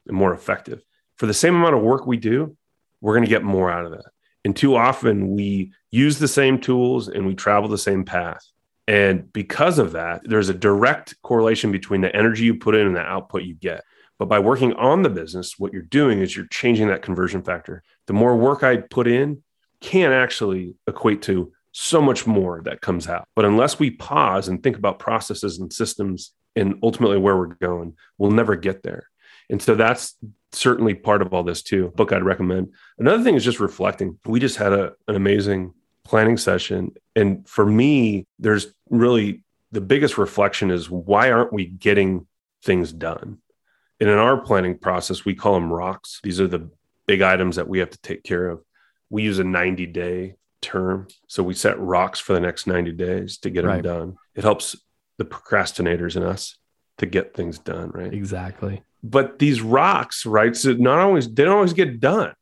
and 0.08 0.16
more 0.16 0.32
effective 0.34 0.82
for 1.16 1.26
the 1.26 1.34
same 1.34 1.54
amount 1.54 1.76
of 1.76 1.82
work 1.82 2.06
we 2.06 2.16
do, 2.16 2.56
we're 3.00 3.12
going 3.14 3.24
to 3.24 3.30
get 3.30 3.44
more 3.44 3.70
out 3.70 3.84
of 3.84 3.92
that. 3.92 4.06
And 4.44 4.56
too 4.56 4.76
often 4.76 5.34
we 5.34 5.72
use 5.90 6.18
the 6.18 6.28
same 6.28 6.60
tools 6.60 7.08
and 7.08 7.26
we 7.26 7.34
travel 7.34 7.68
the 7.68 7.78
same 7.78 8.04
path. 8.04 8.44
And 8.88 9.32
because 9.32 9.78
of 9.78 9.92
that, 9.92 10.22
there's 10.24 10.48
a 10.48 10.54
direct 10.54 11.14
correlation 11.22 11.70
between 11.70 12.00
the 12.00 12.14
energy 12.14 12.44
you 12.44 12.56
put 12.56 12.74
in 12.74 12.86
and 12.86 12.96
the 12.96 13.00
output 13.00 13.42
you 13.42 13.54
get. 13.54 13.84
But 14.18 14.28
by 14.28 14.38
working 14.38 14.72
on 14.74 15.02
the 15.02 15.08
business, 15.08 15.58
what 15.58 15.72
you're 15.72 15.82
doing 15.82 16.20
is 16.20 16.36
you're 16.36 16.46
changing 16.46 16.88
that 16.88 17.02
conversion 17.02 17.42
factor. 17.42 17.82
The 18.06 18.12
more 18.12 18.36
work 18.36 18.62
I 18.62 18.76
put 18.78 19.06
in 19.06 19.42
can 19.80 20.12
actually 20.12 20.74
equate 20.86 21.22
to 21.22 21.52
so 21.72 22.02
much 22.02 22.26
more 22.26 22.62
that 22.64 22.80
comes 22.80 23.08
out. 23.08 23.28
But 23.36 23.44
unless 23.44 23.78
we 23.78 23.90
pause 23.90 24.48
and 24.48 24.62
think 24.62 24.76
about 24.76 24.98
processes 24.98 25.58
and 25.58 25.72
systems 25.72 26.32
and 26.56 26.74
ultimately 26.82 27.18
where 27.18 27.36
we're 27.36 27.54
going, 27.54 27.96
we'll 28.18 28.30
never 28.30 28.56
get 28.56 28.82
there. 28.82 29.08
And 29.48 29.62
so 29.62 29.74
that's 29.74 30.16
certainly 30.52 30.94
part 30.94 31.22
of 31.22 31.32
all 31.32 31.42
this 31.42 31.62
too. 31.62 31.92
Book 31.96 32.12
I'd 32.12 32.22
recommend. 32.24 32.72
Another 32.98 33.22
thing 33.22 33.34
is 33.34 33.44
just 33.44 33.60
reflecting. 33.60 34.18
We 34.24 34.40
just 34.40 34.56
had 34.56 34.72
a, 34.72 34.92
an 35.08 35.16
amazing 35.16 35.74
planning 36.04 36.36
session. 36.36 36.92
And 37.14 37.48
for 37.48 37.64
me, 37.64 38.26
there's 38.38 38.72
really 38.88 39.42
the 39.72 39.80
biggest 39.80 40.18
reflection 40.18 40.70
is 40.70 40.90
why 40.90 41.30
aren't 41.30 41.52
we 41.52 41.66
getting 41.66 42.26
things 42.64 42.92
done? 42.92 43.38
And 44.00 44.08
in 44.08 44.18
our 44.18 44.38
planning 44.38 44.78
process, 44.78 45.24
we 45.24 45.34
call 45.34 45.54
them 45.54 45.72
rocks. 45.72 46.20
These 46.22 46.40
are 46.40 46.48
the 46.48 46.70
big 47.06 47.22
items 47.22 47.56
that 47.56 47.68
we 47.68 47.78
have 47.80 47.90
to 47.90 48.00
take 48.00 48.24
care 48.24 48.48
of. 48.48 48.62
We 49.10 49.22
use 49.22 49.38
a 49.38 49.44
90 49.44 49.86
day 49.86 50.34
term. 50.62 51.08
So 51.26 51.42
we 51.42 51.54
set 51.54 51.78
rocks 51.78 52.18
for 52.18 52.32
the 52.32 52.40
next 52.40 52.66
90 52.66 52.92
days 52.92 53.38
to 53.38 53.50
get 53.50 53.64
Right. 53.64 53.82
them 53.82 53.98
done. 53.98 54.16
It 54.34 54.44
helps 54.44 54.76
the 55.18 55.24
procrastinators 55.24 56.16
in 56.16 56.22
us 56.22 56.56
to 56.98 57.06
get 57.06 57.34
things 57.34 57.58
done, 57.58 57.90
right? 57.90 58.12
Exactly. 58.12 58.82
But 59.02 59.38
these 59.38 59.60
rocks, 59.60 60.26
right? 60.26 60.54
So 60.56 60.72
not 60.74 60.98
always 60.98 61.32
they 61.32 61.44
don't 61.44 61.54
always 61.54 61.72
get 61.72 62.00
done. 62.00 62.34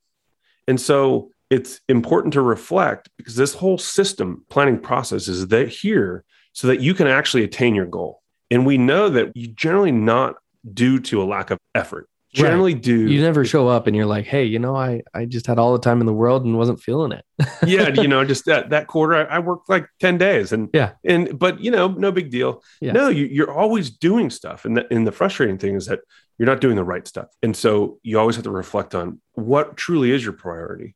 And 0.66 0.80
so 0.80 1.30
it's 1.50 1.80
important 1.88 2.34
to 2.34 2.42
reflect 2.42 3.08
because 3.16 3.36
this 3.36 3.54
whole 3.54 3.78
system 3.78 4.44
planning 4.50 4.78
process 4.78 5.28
is 5.28 5.48
that 5.48 5.68
here 5.68 6.24
so 6.52 6.66
that 6.66 6.80
you 6.80 6.94
can 6.94 7.06
actually 7.06 7.44
attain 7.44 7.74
your 7.74 7.86
goal. 7.86 8.22
And 8.50 8.66
we 8.66 8.78
know 8.78 9.08
that 9.08 9.36
you 9.36 9.48
generally 9.48 9.92
not 9.92 10.36
due 10.74 11.00
to 11.00 11.22
a 11.22 11.24
lack 11.24 11.50
of 11.50 11.58
effort. 11.74 12.08
Generally 12.32 12.74
do 12.74 13.10
You 13.10 13.20
never 13.20 13.44
show 13.44 13.68
up 13.68 13.86
and 13.86 13.96
you're 13.96 14.06
like, 14.06 14.26
hey, 14.26 14.44
you 14.44 14.58
know, 14.58 14.76
I 14.76 15.02
I 15.14 15.24
just 15.24 15.46
had 15.46 15.58
all 15.58 15.72
the 15.72 15.78
time 15.78 16.00
in 16.00 16.06
the 16.06 16.12
world 16.12 16.44
and 16.44 16.56
wasn't 16.56 16.80
feeling 16.80 17.12
it. 17.12 17.24
yeah, 17.66 17.88
you 17.88 18.08
know, 18.08 18.24
just 18.24 18.44
that 18.46 18.70
that 18.70 18.86
quarter, 18.86 19.14
I, 19.14 19.36
I 19.36 19.38
worked 19.38 19.68
like 19.68 19.86
ten 20.00 20.18
days, 20.18 20.52
and 20.52 20.68
Yeah. 20.72 20.92
and 21.04 21.38
but 21.38 21.60
you 21.60 21.70
know, 21.70 21.88
no 21.88 22.12
big 22.12 22.30
deal. 22.30 22.62
Yeah. 22.80 22.92
No, 22.92 23.08
you, 23.08 23.24
you're 23.26 23.52
always 23.52 23.90
doing 23.90 24.30
stuff, 24.30 24.64
and 24.64 24.76
the 24.76 24.92
and 24.92 25.06
the 25.06 25.12
frustrating 25.12 25.58
thing 25.58 25.74
is 25.76 25.86
that 25.86 26.00
you're 26.38 26.46
not 26.46 26.60
doing 26.60 26.76
the 26.76 26.84
right 26.84 27.06
stuff, 27.08 27.28
and 27.42 27.56
so 27.56 27.98
you 28.02 28.18
always 28.18 28.36
have 28.36 28.44
to 28.44 28.50
reflect 28.50 28.94
on 28.94 29.20
what 29.32 29.76
truly 29.76 30.10
is 30.10 30.22
your 30.24 30.34
priority, 30.34 30.94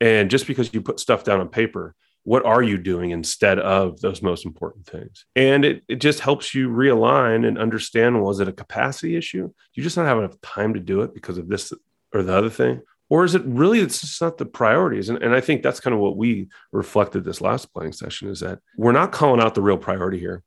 and 0.00 0.30
just 0.30 0.46
because 0.46 0.72
you 0.72 0.80
put 0.80 1.00
stuff 1.00 1.24
down 1.24 1.40
on 1.40 1.48
paper. 1.48 1.94
What 2.24 2.46
are 2.46 2.62
you 2.62 2.78
doing 2.78 3.10
instead 3.10 3.58
of 3.58 4.00
those 4.00 4.22
most 4.22 4.46
important 4.46 4.86
things? 4.86 5.24
And 5.34 5.64
it, 5.64 5.82
it 5.88 5.96
just 5.96 6.20
helps 6.20 6.54
you 6.54 6.68
realign 6.68 7.46
and 7.46 7.58
understand 7.58 8.22
was 8.22 8.38
it 8.40 8.48
a 8.48 8.52
capacity 8.52 9.16
issue? 9.16 9.48
Do 9.48 9.54
you 9.74 9.82
just 9.82 9.96
not 9.96 10.06
have 10.06 10.18
enough 10.18 10.40
time 10.40 10.74
to 10.74 10.80
do 10.80 11.02
it 11.02 11.14
because 11.14 11.38
of 11.38 11.48
this 11.48 11.72
or 12.14 12.22
the 12.22 12.36
other 12.36 12.50
thing? 12.50 12.82
or 13.12 13.26
is 13.26 13.34
it 13.34 13.42
really 13.44 13.80
it's 13.80 14.00
just 14.00 14.22
not 14.22 14.38
the 14.38 14.46
priorities 14.46 15.10
and, 15.10 15.22
and 15.22 15.34
i 15.34 15.40
think 15.40 15.62
that's 15.62 15.80
kind 15.80 15.92
of 15.92 16.00
what 16.00 16.16
we 16.16 16.48
reflected 16.72 17.24
this 17.24 17.42
last 17.42 17.72
planning 17.72 17.92
session 17.92 18.28
is 18.28 18.40
that 18.40 18.58
we're 18.76 18.90
not 18.90 19.12
calling 19.12 19.40
out 19.40 19.54
the 19.54 19.60
real 19.60 19.76
priority 19.76 20.18
here 20.18 20.42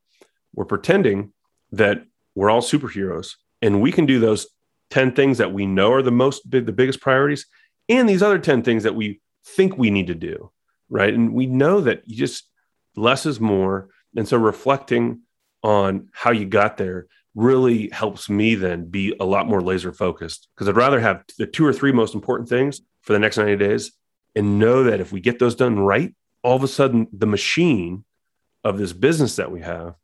we're 0.55 0.65
pretending 0.65 1.31
that 1.71 2.03
we're 2.33 2.49
all 2.49 2.61
superheroes 2.61 3.35
and 3.61 3.81
we 3.81 3.91
can 3.91 4.05
do 4.05 4.19
those 4.19 4.47
10 4.89 5.13
things 5.13 5.37
that 5.37 5.53
we 5.53 5.65
know 5.65 5.91
are 5.91 6.01
the 6.01 6.11
most 6.11 6.49
big 6.49 6.65
the 6.65 6.71
biggest 6.71 6.99
priorities 6.99 7.45
and 7.87 8.09
these 8.09 8.23
other 8.23 8.39
10 8.39 8.63
things 8.63 8.83
that 8.83 8.95
we 8.95 9.21
think 9.45 9.77
we 9.77 9.91
need 9.91 10.07
to 10.07 10.15
do 10.15 10.51
right 10.95 11.13
and 11.13 11.33
we 11.33 11.45
know 11.45 11.81
that 11.81 12.01
you 12.05 12.15
just 12.15 12.49
less 12.95 13.25
is 13.25 13.39
more 13.39 13.89
and 14.15 14.27
so 14.27 14.37
reflecting 14.37 15.21
on 15.61 16.07
how 16.13 16.31
you 16.31 16.45
got 16.45 16.77
there 16.77 17.07
really 17.35 17.89
helps 17.89 18.29
me 18.29 18.55
then 18.55 18.85
be 18.85 19.13
a 19.19 19.25
lot 19.25 19.47
more 19.47 19.61
laser 19.61 19.91
focused 19.91 20.47
because 20.55 20.69
I'd 20.69 20.77
rather 20.77 21.01
have 21.01 21.23
the 21.37 21.45
two 21.45 21.65
or 21.65 21.73
three 21.73 21.91
most 21.91 22.15
important 22.15 22.47
things 22.47 22.81
for 23.01 23.13
the 23.13 23.19
next 23.19 23.37
90 23.37 23.57
days 23.57 23.91
and 24.35 24.57
know 24.57 24.83
that 24.83 25.01
if 25.01 25.11
we 25.11 25.19
get 25.19 25.37
those 25.37 25.55
done 25.55 25.77
right, 25.79 26.15
all 26.43 26.55
of 26.55 26.63
a 26.63 26.67
sudden 26.67 27.07
the 27.11 27.27
machine 27.27 28.05
of 28.63 28.77
this 28.77 28.93
business 28.93 29.35
that 29.35 29.51
we 29.51 29.61
have 29.61 29.95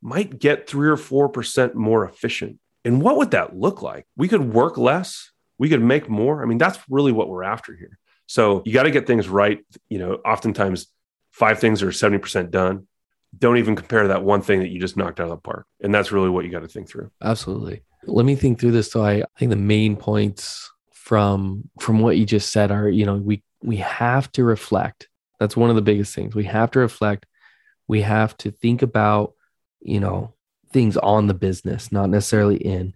might 0.00 0.38
get 0.38 0.68
three 0.68 0.88
or 0.88 0.96
4% 0.96 1.74
more 1.74 2.04
efficient. 2.04 2.58
And 2.84 3.02
what 3.02 3.16
would 3.16 3.32
that 3.32 3.56
look 3.56 3.82
like? 3.82 4.06
We 4.16 4.28
could 4.28 4.54
work 4.54 4.78
less, 4.78 5.32
we 5.58 5.68
could 5.68 5.82
make 5.82 6.08
more. 6.08 6.42
I 6.42 6.46
mean, 6.46 6.56
that's 6.56 6.78
really 6.88 7.12
what 7.12 7.28
we're 7.28 7.42
after 7.42 7.74
here. 7.74 7.98
So 8.30 8.62
you 8.64 8.72
got 8.72 8.84
to 8.84 8.90
get 8.90 9.06
things 9.06 9.28
right. 9.28 9.58
You 9.88 9.98
know, 9.98 10.14
oftentimes 10.24 10.86
five 11.30 11.58
things 11.58 11.82
are 11.82 11.88
70% 11.88 12.50
done 12.50 12.86
don't 13.36 13.58
even 13.58 13.76
compare 13.76 14.08
that 14.08 14.24
one 14.24 14.42
thing 14.42 14.60
that 14.60 14.70
you 14.70 14.80
just 14.80 14.96
knocked 14.96 15.20
out 15.20 15.24
of 15.24 15.30
the 15.30 15.36
park. 15.36 15.66
And 15.80 15.94
that's 15.94 16.12
really 16.12 16.28
what 16.28 16.44
you 16.44 16.50
got 16.50 16.60
to 16.60 16.68
think 16.68 16.88
through. 16.88 17.10
Absolutely. 17.22 17.82
Let 18.04 18.26
me 18.26 18.34
think 18.34 18.58
through 18.58 18.72
this. 18.72 18.90
So 18.90 19.04
I, 19.04 19.22
I 19.22 19.38
think 19.38 19.50
the 19.50 19.56
main 19.56 19.96
points 19.96 20.70
from 20.92 21.68
from 21.80 22.00
what 22.00 22.16
you 22.16 22.26
just 22.26 22.50
said 22.50 22.70
are, 22.70 22.88
you 22.88 23.06
know, 23.06 23.16
we 23.16 23.42
we 23.62 23.76
have 23.76 24.30
to 24.32 24.44
reflect. 24.44 25.08
That's 25.38 25.56
one 25.56 25.70
of 25.70 25.76
the 25.76 25.82
biggest 25.82 26.14
things. 26.14 26.34
We 26.34 26.44
have 26.44 26.70
to 26.72 26.80
reflect. 26.80 27.26
We 27.88 28.02
have 28.02 28.36
to 28.38 28.50
think 28.50 28.82
about, 28.82 29.34
you 29.80 30.00
know, 30.00 30.34
things 30.72 30.96
on 30.96 31.26
the 31.26 31.34
business, 31.34 31.92
not 31.92 32.10
necessarily 32.10 32.56
in. 32.56 32.94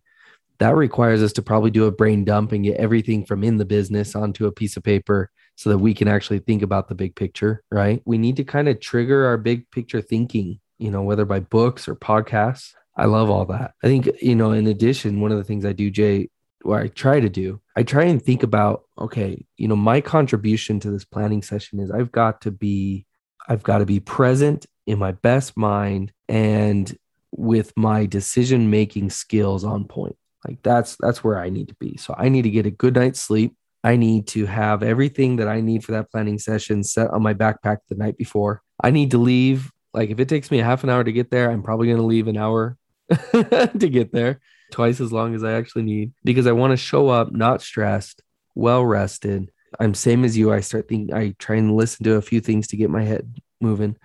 That 0.59 0.77
requires 0.77 1.23
us 1.23 1.33
to 1.35 1.43
probably 1.43 1.71
do 1.71 1.87
a 1.87 1.93
brain 1.93 2.25
dump 2.25 2.53
and 2.53 2.65
get 2.65 2.77
everything 2.77 3.25
from 3.25 3.43
in 3.43 3.57
the 3.57 3.65
business 3.65 4.15
onto 4.15 4.47
a 4.47 4.53
piece 4.53 4.77
of 4.77 4.83
paper 4.83 5.31
so 5.57 5.71
that 5.71 5.79
we 5.79 5.95
can 5.95 6.09
actually 6.09 6.41
think 6.41 6.63
about 6.63 6.89
the 6.89 6.95
big 6.95 7.15
picture, 7.15 7.63
right? 7.71 8.03
We 8.05 8.19
need 8.19 8.37
to 8.37 8.45
kind 8.45 8.69
of 8.69 8.81
trigger 8.81 9.27
our 9.27 9.37
big 9.37 9.71
picture 9.71 10.01
thinking, 10.01 10.61
you 10.79 10.91
know, 10.91 11.03
whether 11.03 11.25
by 11.25 11.41
books 11.41 11.89
or 11.89 11.95
podcasts. 11.95 12.73
I 12.97 13.07
love 13.07 13.31
all 13.31 13.45
that. 13.47 13.75
I 13.83 13.87
think, 13.89 14.09
you 14.23 14.37
know, 14.37 14.53
in 14.53 14.67
addition, 14.67 15.21
one 15.21 15.33
of 15.33 15.39
the 15.39 15.45
things 15.45 15.65
I 15.65 15.73
do, 15.73 15.91
Jay, 15.91 16.29
what 16.63 16.83
I 16.83 16.89
try 16.89 17.21
to 17.21 17.29
do, 17.29 17.61
I 17.77 17.83
try 17.83 18.05
and 18.05 18.23
think 18.23 18.43
about, 18.43 18.85
okay, 18.99 19.45
you 19.57 19.69
know, 19.69 19.77
my 19.77 20.01
contribution 20.01 20.81
to 20.81 20.91
this 20.91 21.05
planning 21.05 21.43
session 21.43 21.81
is 21.81 21.91
I've 21.91 22.13
got 22.13 22.43
to 22.43 22.51
be, 22.51 23.07
I've 23.49 23.63
got 23.63 23.79
to 23.79 23.87
be 23.87 24.01
present 24.01 24.67
in 24.87 24.99
my 24.99 25.13
best 25.13 25.57
mind 25.57 26.13
and 26.29 26.97
with 27.33 27.73
my 27.77 28.07
decision 28.07 28.71
making 28.71 29.11
skills 29.11 29.65
on 29.65 29.85
point. 29.85 30.17
Like 30.47 30.63
that's 30.63 30.97
that's 31.01 31.25
where 31.25 31.39
I 31.39 31.49
need 31.51 31.69
to 31.69 31.75
be. 31.77 31.97
So 31.97 32.15
I 32.17 32.29
need 32.29 32.43
to 32.43 32.51
get 32.51 32.67
a 32.67 32.71
good 32.71 32.95
night's 32.95 33.21
sleep. 33.21 33.55
I 33.83 33.97
need 33.97 34.27
to 34.29 34.47
have 34.47 34.83
everything 34.83 35.37
that 35.37 35.49
I 35.49 35.61
need 35.61 35.85
for 35.85 35.93
that 35.93 36.11
planning 36.11 36.39
session 36.39 36.83
set 36.83 37.11
on 37.11 37.23
my 37.23 37.35
backpack 37.35 37.79
the 37.89 37.95
night 37.95 38.17
before. 38.17 38.63
I 38.83 38.91
need 38.91 39.11
to 39.13 39.19
leave. 39.19 39.71
Like 39.93 40.11
if 40.11 40.19
it 40.21 40.29
takes 40.29 40.51
me 40.51 40.61
a 40.61 40.65
half 40.65 40.85
an 40.85 40.91
hour 40.91 41.05
to 41.05 41.13
get 41.13 41.31
there, 41.31 41.51
I'm 41.51 41.63
probably 41.63 41.87
going 41.87 41.99
to 41.99 42.05
leave 42.05 42.29
an 42.29 42.37
hour 42.37 42.77
to 43.33 43.89
get 43.91 44.13
there, 44.13 44.41
twice 44.71 45.01
as 45.01 45.13
long 45.13 45.35
as 45.35 45.45
I 45.45 45.53
actually 45.53 45.83
need 45.83 46.13
because 46.25 46.47
I 46.47 46.53
want 46.53 46.73
to 46.73 46.77
show 46.77 47.09
up 47.09 47.33
not 47.33 47.63
stressed, 47.63 48.23
well 48.55 48.85
rested. 48.85 49.51
I'm 49.79 49.95
same 49.95 50.25
as 50.25 50.37
you. 50.37 50.53
I 50.53 50.61
start 50.61 50.89
thinking 50.89 51.15
I 51.15 51.35
try 51.39 51.57
and 51.57 51.77
listen 51.77 52.05
to 52.05 52.15
a 52.15 52.23
few 52.23 52.41
things 52.41 52.69
to 52.69 52.77
get 52.77 52.91
my 52.91 53.03
head 53.03 53.37
moving. 53.61 53.97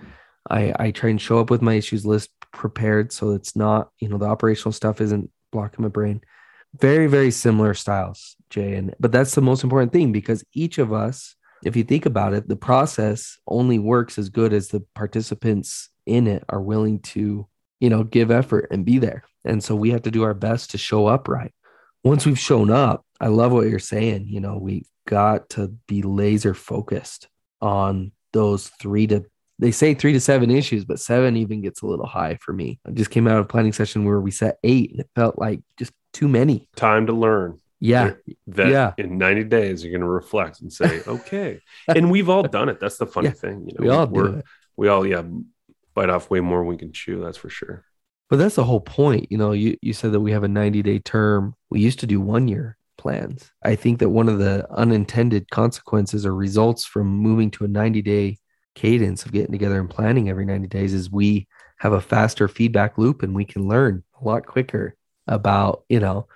I 0.50 0.74
I 0.78 0.92
try 0.92 1.10
and 1.10 1.22
show 1.22 1.40
up 1.40 1.50
with 1.50 1.62
my 1.62 1.76
issues 1.76 2.06
list 2.06 2.30
prepared 2.52 3.12
so 3.12 3.32
it's 3.32 3.56
not, 3.56 3.90
you 4.00 4.10
know, 4.10 4.18
the 4.18 4.26
operational 4.26 4.72
stuff 4.72 5.00
isn't 5.00 5.30
blocking 5.52 5.84
my 5.84 5.90
brain. 5.90 6.22
Very 6.76 7.08
very 7.08 7.32
similar 7.32 7.74
styles 7.74 8.36
jay 8.50 8.76
and 8.76 8.94
but 9.00 9.12
that's 9.12 9.36
the 9.36 9.42
most 9.42 9.64
important 9.64 9.92
thing 9.92 10.12
because 10.12 10.44
each 10.54 10.78
of 10.78 10.94
us 10.94 11.36
if 11.64 11.76
you 11.76 11.84
think 11.84 12.06
about 12.06 12.34
it 12.34 12.48
the 12.48 12.56
process 12.56 13.38
only 13.48 13.80
works 13.80 14.18
as 14.18 14.30
good 14.30 14.54
as 14.54 14.68
the 14.68 14.82
participants 14.96 15.90
in 16.06 16.28
it 16.28 16.44
are 16.50 16.62
willing 16.62 17.00
to 17.00 17.48
you 17.80 17.90
know 17.90 18.04
give 18.04 18.32
effort 18.32 18.68
and 18.72 18.86
be 18.86 19.00
there. 19.00 19.24
And 19.46 19.64
so 19.64 19.76
we 19.76 19.92
have 19.92 20.02
to 20.04 20.12
do 20.12 20.24
our 20.24 20.34
best 20.34 20.72
to 20.72 20.78
show 20.78 21.08
up 21.08 21.28
right. 21.28 21.54
Once 22.04 22.26
we've 22.26 22.40
shown 22.40 22.72
up 22.72 23.06
i 23.20 23.28
love 23.28 23.52
what 23.52 23.68
you're 23.68 23.80
saying 23.80 24.26
you 24.28 24.40
know 24.40 24.58
we 24.58 24.86
got 25.06 25.50
to 25.50 25.68
be 25.88 26.02
laser 26.02 26.54
focused 26.54 27.28
on 27.62 28.12
those 28.32 28.68
three 28.80 29.08
to 29.08 29.26
they 29.60 29.72
say 29.72 29.94
three 29.94 30.14
to 30.14 30.20
seven 30.20 30.50
issues, 30.50 30.86
but 30.86 31.00
seven 31.00 31.36
even 31.38 31.62
gets 31.62 31.82
a 31.82 31.86
little 31.86 32.06
high 32.08 32.38
for 32.42 32.54
me. 32.54 32.80
I 32.88 32.92
just 32.92 33.12
came 33.12 33.28
out 33.28 33.38
of 33.38 33.46
a 33.46 33.48
planning 33.48 33.74
session 33.74 34.06
where 34.06 34.20
we 34.20 34.32
set 34.32 34.58
eight 34.64 34.92
and 34.92 35.02
it 35.02 35.10
felt 35.16 35.38
like 35.38 35.62
just 35.78 35.92
too 36.14 36.28
many. 36.28 36.68
Time 36.76 37.06
to 37.08 37.14
learn. 37.14 37.60
Yeah. 37.82 38.14
That 38.48 38.68
Yeah. 38.70 38.94
in 38.98 39.18
90 39.18 39.44
days, 39.46 39.84
you're 39.84 39.92
going 39.92 40.02
to 40.02 40.08
reflect 40.08 40.62
and 40.62 40.72
say, 40.72 41.02
okay. 41.08 41.60
and 41.88 42.10
we've 42.10 42.30
all 42.30 42.44
done 42.44 42.70
it. 42.70 42.80
That's 42.80 42.98
the 42.98 43.06
funny 43.06 43.28
Yeah. 43.28 43.34
thing. 43.34 43.68
You 43.68 43.74
know, 43.78 43.84
We 43.86 43.90
all 43.90 44.08
do 44.08 44.26
it. 44.38 44.46
We 44.78 44.88
all, 44.88 45.06
yeah, 45.06 45.24
bite 45.94 46.10
off 46.10 46.30
way 46.30 46.40
more 46.40 46.60
than 46.60 46.68
we 46.68 46.78
can 46.78 46.92
chew. 46.94 47.22
That's 47.22 47.38
for 47.38 47.50
sure. 47.50 47.84
But 48.30 48.38
that's 48.38 48.56
the 48.56 48.64
whole 48.64 48.80
point. 48.82 49.32
You 49.32 49.38
know, 49.38 49.52
you, 49.52 49.76
you 49.82 49.92
said 49.94 50.12
that 50.14 50.20
we 50.20 50.32
have 50.32 50.44
a 50.44 50.48
90 50.48 50.82
day 50.84 51.00
term. 51.00 51.56
We 51.70 51.80
used 51.82 52.00
to 52.00 52.08
do 52.08 52.22
one 52.22 52.48
year 52.48 52.78
plans. 52.98 53.52
I 53.64 53.76
think 53.76 54.00
that 54.00 54.10
one 54.10 54.30
of 54.30 54.40
the 54.40 54.68
unintended 54.72 55.50
consequences 55.50 56.26
or 56.26 56.36
results 56.36 56.86
from 56.86 57.08
moving 57.08 57.50
to 57.52 57.64
a 57.66 57.68
90 57.68 58.02
day 58.02 58.38
cadence 58.80 59.26
of 59.26 59.34
getting 59.34 59.52
together 59.52 59.78
and 59.78 59.90
planning 59.90 60.30
every 60.30 60.46
90 60.46 60.70
days 60.70 60.94
is 60.94 61.12
we 61.12 61.48
have 61.80 61.92
a 61.92 62.00
faster 62.00 62.48
feedback 62.48 62.98
loop 62.98 63.24
and 63.24 63.36
we 63.36 63.44
can 63.44 63.68
learn 63.68 64.04
a 64.22 64.24
lot 64.24 64.46
quicker 64.46 64.96
about, 65.28 65.84
you 65.90 66.00
know, 66.00 66.28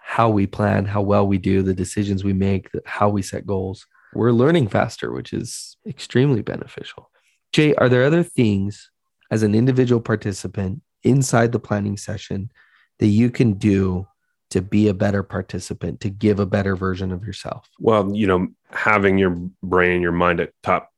how 0.00 0.28
we 0.28 0.46
plan, 0.46 0.84
how 0.84 1.02
well 1.02 1.26
we 1.26 1.38
do, 1.38 1.60
the 1.60 1.74
decisions 1.74 2.22
we 2.22 2.32
make, 2.32 2.68
how 2.84 3.08
we 3.08 3.20
set 3.20 3.44
goals. 3.44 3.84
We're 4.14 4.30
learning 4.30 4.68
faster, 4.68 5.12
which 5.12 5.32
is 5.32 5.76
extremely 5.84 6.40
beneficial. 6.40 7.10
Jay, 7.52 7.74
are 7.74 7.88
there 7.88 8.04
other 8.04 8.22
things 8.22 8.88
as 9.32 9.42
an 9.42 9.52
individual 9.52 10.00
participant 10.00 10.82
inside 11.02 11.50
the 11.50 11.58
planning 11.58 11.96
session 11.96 12.52
that 13.00 13.08
you 13.08 13.28
can 13.28 13.54
do 13.54 14.06
to 14.50 14.62
be 14.62 14.86
a 14.86 14.94
better 14.94 15.24
participant, 15.24 16.00
to 16.02 16.10
give 16.10 16.38
a 16.38 16.46
better 16.46 16.76
version 16.76 17.10
of 17.10 17.24
yourself? 17.24 17.68
Well, 17.80 18.14
you 18.14 18.28
know, 18.28 18.46
having 18.70 19.18
your 19.18 19.30
brain, 19.64 20.00
your 20.00 20.12
mind 20.12 20.38
at 20.38 20.52
top 20.62 20.91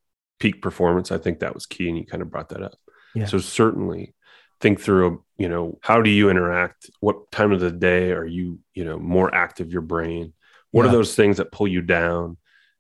peak 0.45 0.61
performance, 0.61 1.11
I 1.11 1.17
think 1.17 1.39
that 1.39 1.55
was 1.55 1.65
key. 1.65 1.89
And 1.89 1.97
you 1.97 2.05
kind 2.05 2.21
of 2.23 2.31
brought 2.31 2.51
that 2.51 2.63
up. 2.63 2.75
Yeah. 3.15 3.25
So 3.25 3.39
certainly 3.39 4.15
think 4.61 4.79
through, 4.79 5.25
you 5.39 5.49
know, 5.49 5.79
how 5.81 6.03
do 6.03 6.11
you 6.11 6.29
interact? 6.29 6.91
What 7.01 7.31
time 7.31 7.51
of 7.51 7.61
the 7.61 7.71
day 7.71 8.13
are 8.13 8.27
you, 8.27 8.59
you 8.75 8.85
know, 8.85 8.99
more 8.99 9.35
active 9.35 9.73
your 9.73 9.81
brain? 9.81 10.35
What 10.71 10.83
Yeah. 10.83 10.91
are 10.91 10.93
those 10.93 11.15
things 11.15 11.39
that 11.39 11.51
pull 11.51 11.67
you 11.67 11.81
down? 11.81 12.37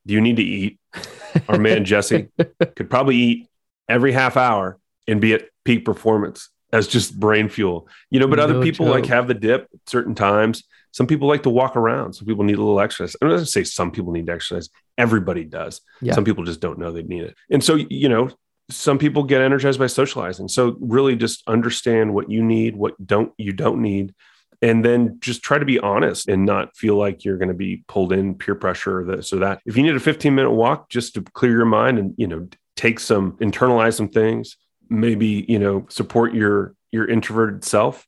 Do 0.06 0.12
you 0.12 0.20
need 0.20 0.36
to 0.36 0.42
eat? 0.42 0.78
Our 1.48 1.58
man 1.58 1.86
Jesse 1.86 2.28
could 2.76 2.90
probably 2.90 3.16
eat 3.16 3.48
every 3.88 4.12
half 4.12 4.36
hour 4.36 4.78
and 5.08 5.22
be 5.22 5.32
at 5.32 5.44
peak 5.64 5.86
performance 5.86 6.50
as 6.70 6.86
just 6.86 7.18
brain 7.18 7.48
fuel. 7.48 7.88
You 8.10 8.20
know, 8.20 8.28
but 8.28 8.38
other 8.40 8.54
No 8.54 8.62
people 8.62 8.84
like 8.86 9.06
have 9.06 9.26
the 9.26 9.32
dip 9.34 9.62
at 9.72 9.80
certain 9.88 10.14
times. 10.14 10.64
Some 10.94 11.08
people 11.08 11.26
like 11.26 11.42
to 11.42 11.50
walk 11.50 11.74
around. 11.74 12.12
Some 12.12 12.28
people 12.28 12.44
need 12.44 12.54
a 12.54 12.62
little 12.62 12.80
exercise. 12.80 13.16
I'm 13.20 13.26
not 13.26 13.34
going 13.34 13.44
to 13.44 13.50
say 13.50 13.64
some 13.64 13.90
people 13.90 14.12
need 14.12 14.26
to 14.26 14.32
exercise. 14.32 14.70
Everybody 14.96 15.42
does. 15.42 15.80
Yeah. 16.00 16.14
Some 16.14 16.22
people 16.22 16.44
just 16.44 16.60
don't 16.60 16.78
know 16.78 16.92
they 16.92 17.02
need 17.02 17.24
it. 17.24 17.34
And 17.50 17.64
so, 17.64 17.74
you 17.74 18.08
know, 18.08 18.30
some 18.70 18.96
people 18.96 19.24
get 19.24 19.40
energized 19.40 19.80
by 19.80 19.88
socializing. 19.88 20.46
So 20.46 20.76
really 20.78 21.16
just 21.16 21.42
understand 21.48 22.14
what 22.14 22.30
you 22.30 22.44
need, 22.44 22.76
what 22.76 22.94
don't 23.04 23.32
you 23.38 23.52
don't 23.52 23.82
need. 23.82 24.14
And 24.62 24.84
then 24.84 25.18
just 25.18 25.42
try 25.42 25.58
to 25.58 25.64
be 25.64 25.80
honest 25.80 26.28
and 26.28 26.46
not 26.46 26.76
feel 26.76 26.94
like 26.94 27.24
you're 27.24 27.38
going 27.38 27.48
to 27.48 27.54
be 27.54 27.82
pulled 27.88 28.12
in 28.12 28.36
peer 28.36 28.54
pressure 28.54 29.00
or 29.00 29.04
this 29.04 29.32
or 29.32 29.40
that. 29.40 29.62
If 29.66 29.76
you 29.76 29.82
need 29.82 29.96
a 29.96 30.00
15 30.00 30.32
minute 30.32 30.52
walk 30.52 30.90
just 30.90 31.14
to 31.14 31.22
clear 31.22 31.50
your 31.50 31.64
mind 31.64 31.98
and, 31.98 32.14
you 32.16 32.28
know, 32.28 32.46
take 32.76 33.00
some, 33.00 33.32
internalize 33.38 33.94
some 33.94 34.10
things, 34.10 34.58
maybe, 34.88 35.44
you 35.48 35.58
know, 35.58 35.86
support 35.88 36.34
your, 36.34 36.76
your 36.92 37.10
introverted 37.10 37.64
self, 37.64 38.06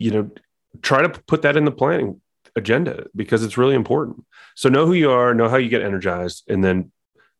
you 0.00 0.10
know, 0.10 0.30
try 0.82 1.02
to 1.02 1.08
put 1.08 1.42
that 1.42 1.56
in 1.56 1.64
the 1.64 1.72
planning. 1.72 2.20
agenda 2.56 3.06
because 3.14 3.44
it's 3.44 3.58
really 3.58 3.74
important. 3.74 4.24
So 4.54 4.68
know 4.68 4.86
who 4.86 4.94
you 4.94 5.10
are, 5.10 5.34
know 5.34 5.48
how 5.48 5.58
you 5.58 5.68
get 5.68 5.82
energized, 5.82 6.44
and 6.48 6.64
then 6.64 6.90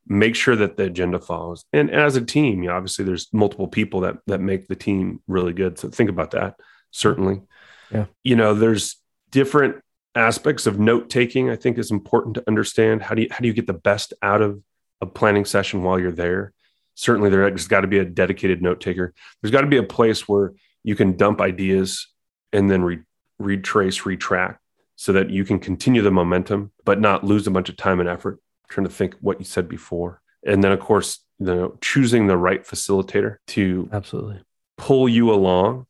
make 0.07 0.37
sure 0.37 0.55
that 0.55 0.76
the 0.76 0.85
agenda 0.85 1.19
follows. 1.19 1.64
And, 1.73 1.90
as 1.90 2.16
a 2.16 2.21
team, 2.21 2.62
you 2.62 2.69
know, 2.69 2.76
obviously 2.76 3.05
there's 3.05 3.28
multiple 3.33 3.66
people 3.66 4.00
that 4.00 4.19
that 4.26 4.40
make 4.40 4.69
the 4.69 4.76
team 4.76 5.23
really 5.26 5.52
good. 5.52 5.78
So 5.78 5.88
think 5.88 6.11
about 6.11 6.33
that. 6.33 6.57
Certainly. 6.90 7.43
Yeah. 7.90 8.07
You 8.23 8.37
know, 8.37 8.55
there's 8.55 8.97
different 9.31 9.76
aspects 10.14 10.66
of 10.66 10.78
note 10.78 11.11
taking. 11.11 11.50
I 11.50 11.57
think 11.57 11.78
is 11.78 11.90
important 11.90 12.35
to 12.37 12.45
understand. 12.47 13.02
How 13.02 13.14
do 13.14 13.23
you 13.23 13.28
how 13.31 13.38
do 13.38 13.49
you 13.49 13.55
get 13.55 13.66
the 13.66 13.73
best 13.73 14.12
out 14.23 14.43
of 14.43 14.62
a 15.00 15.07
planning 15.07 15.45
session 15.45 15.83
while 15.83 15.99
you're 15.99 16.12
there? 16.12 16.52
Certainly, 16.95 17.31
there's 17.31 17.69
got 17.69 17.83
to 17.83 17.88
be 17.88 17.99
a 17.99 18.05
dedicated 18.05 18.62
note 18.62 18.81
taker. 18.81 19.12
There's 19.40 19.52
got 19.52 19.62
to 19.62 19.66
be 19.66 19.76
a 19.76 19.83
place 19.83 20.28
where 20.28 20.52
you 20.83 20.95
can 20.95 21.16
dump 21.16 21.40
ideas 21.40 22.07
and 22.52 22.71
then 22.71 22.83
re- 22.83 23.02
retrace, 23.38 24.07
retract 24.07 24.61
so 24.97 25.12
that 25.12 25.31
you 25.31 25.45
can 25.45 25.59
continue 25.59 26.02
the 26.02 26.11
momentum, 26.11 26.73
but 26.85 27.00
not 27.00 27.25
lose 27.25 27.47
a 27.47 27.50
bunch 27.50 27.69
of 27.69 27.76
time 27.76 28.00
and 28.00 28.09
effort 28.09 28.40
trying 28.69 28.87
to 28.87 28.93
think 28.93 29.14
what 29.21 29.38
you 29.38 29.45
said 29.45 29.69
before. 29.69 30.21
And 30.45 30.62
then, 30.64 30.73
of 30.73 30.81
course, 30.81 31.21
you 31.38 31.47
know, 31.47 31.76
choosing 31.81 32.26
the 32.26 32.37
right 32.37 32.64
facilitator 32.64 33.37
to 33.49 33.88
absolutely 33.93 34.40
pull 34.78 35.09
you 35.09 35.33
along 35.33 35.87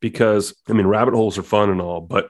because 0.00 0.54
I 0.68 0.72
mean, 0.72 0.86
rabbit 0.86 1.14
holes 1.14 1.38
are 1.38 1.42
fun 1.42 1.70
and 1.70 1.80
all, 1.80 2.00
but 2.00 2.28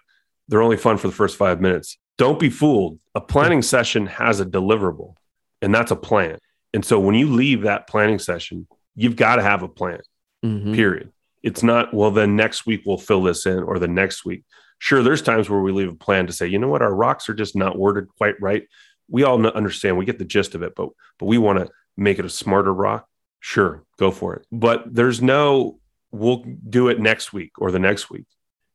they're 0.48 0.62
only 0.62 0.76
fun 0.76 0.98
for 0.98 1.08
the 1.08 1.14
first 1.14 1.36
five 1.36 1.60
minutes. 1.60 1.96
Don't 2.18 2.38
be 2.38 2.50
fooled. 2.50 2.98
A 3.14 3.20
planning 3.20 3.62
session 3.62 4.06
has 4.06 4.40
a 4.40 4.46
deliverable, 4.46 5.14
and 5.62 5.74
that's 5.74 5.90
a 5.90 5.96
plan. 5.96 6.38
And 6.72 6.84
so 6.84 7.00
when 7.00 7.14
you 7.14 7.28
leave 7.30 7.62
that 7.62 7.86
planning 7.88 8.18
session, 8.18 8.66
you've 8.94 9.16
got 9.16 9.36
to 9.36 9.42
have 9.42 9.62
a 9.62 9.68
plan, 9.68 10.00
Mhm. 10.44 10.74
period. 10.74 11.12
It's 11.44 11.62
not, 11.62 11.92
well, 11.92 12.10
then 12.10 12.34
next 12.34 12.66
week 12.66 12.82
we'll 12.86 12.98
fill 12.98 13.22
this 13.22 13.44
in 13.44 13.62
or 13.62 13.78
the 13.78 13.86
next 13.86 14.24
week. 14.24 14.44
Sure, 14.78 15.02
there's 15.02 15.22
times 15.22 15.48
where 15.48 15.60
we 15.60 15.72
leave 15.72 15.90
a 15.90 15.94
plan 15.94 16.26
to 16.26 16.32
say, 16.32 16.46
you 16.46 16.58
know 16.58 16.68
what, 16.68 16.82
our 16.82 16.94
rocks 16.94 17.28
are 17.28 17.34
just 17.34 17.54
not 17.54 17.78
worded 17.78 18.08
quite 18.16 18.40
right. 18.40 18.66
We 19.08 19.24
all 19.24 19.46
understand, 19.46 19.98
we 19.98 20.06
get 20.06 20.18
the 20.18 20.24
gist 20.24 20.54
of 20.54 20.62
it, 20.62 20.74
but 20.74 20.88
but 21.18 21.26
we 21.26 21.36
want 21.36 21.58
to 21.58 21.68
make 21.96 22.18
it 22.18 22.24
a 22.24 22.30
smarter 22.30 22.72
rock. 22.72 23.06
Sure, 23.40 23.84
go 23.98 24.10
for 24.10 24.34
it. 24.34 24.46
But 24.50 24.92
there's 24.92 25.20
no, 25.20 25.78
we'll 26.10 26.44
do 26.68 26.88
it 26.88 26.98
next 26.98 27.34
week 27.34 27.52
or 27.58 27.70
the 27.70 27.78
next 27.78 28.08
week. 28.08 28.26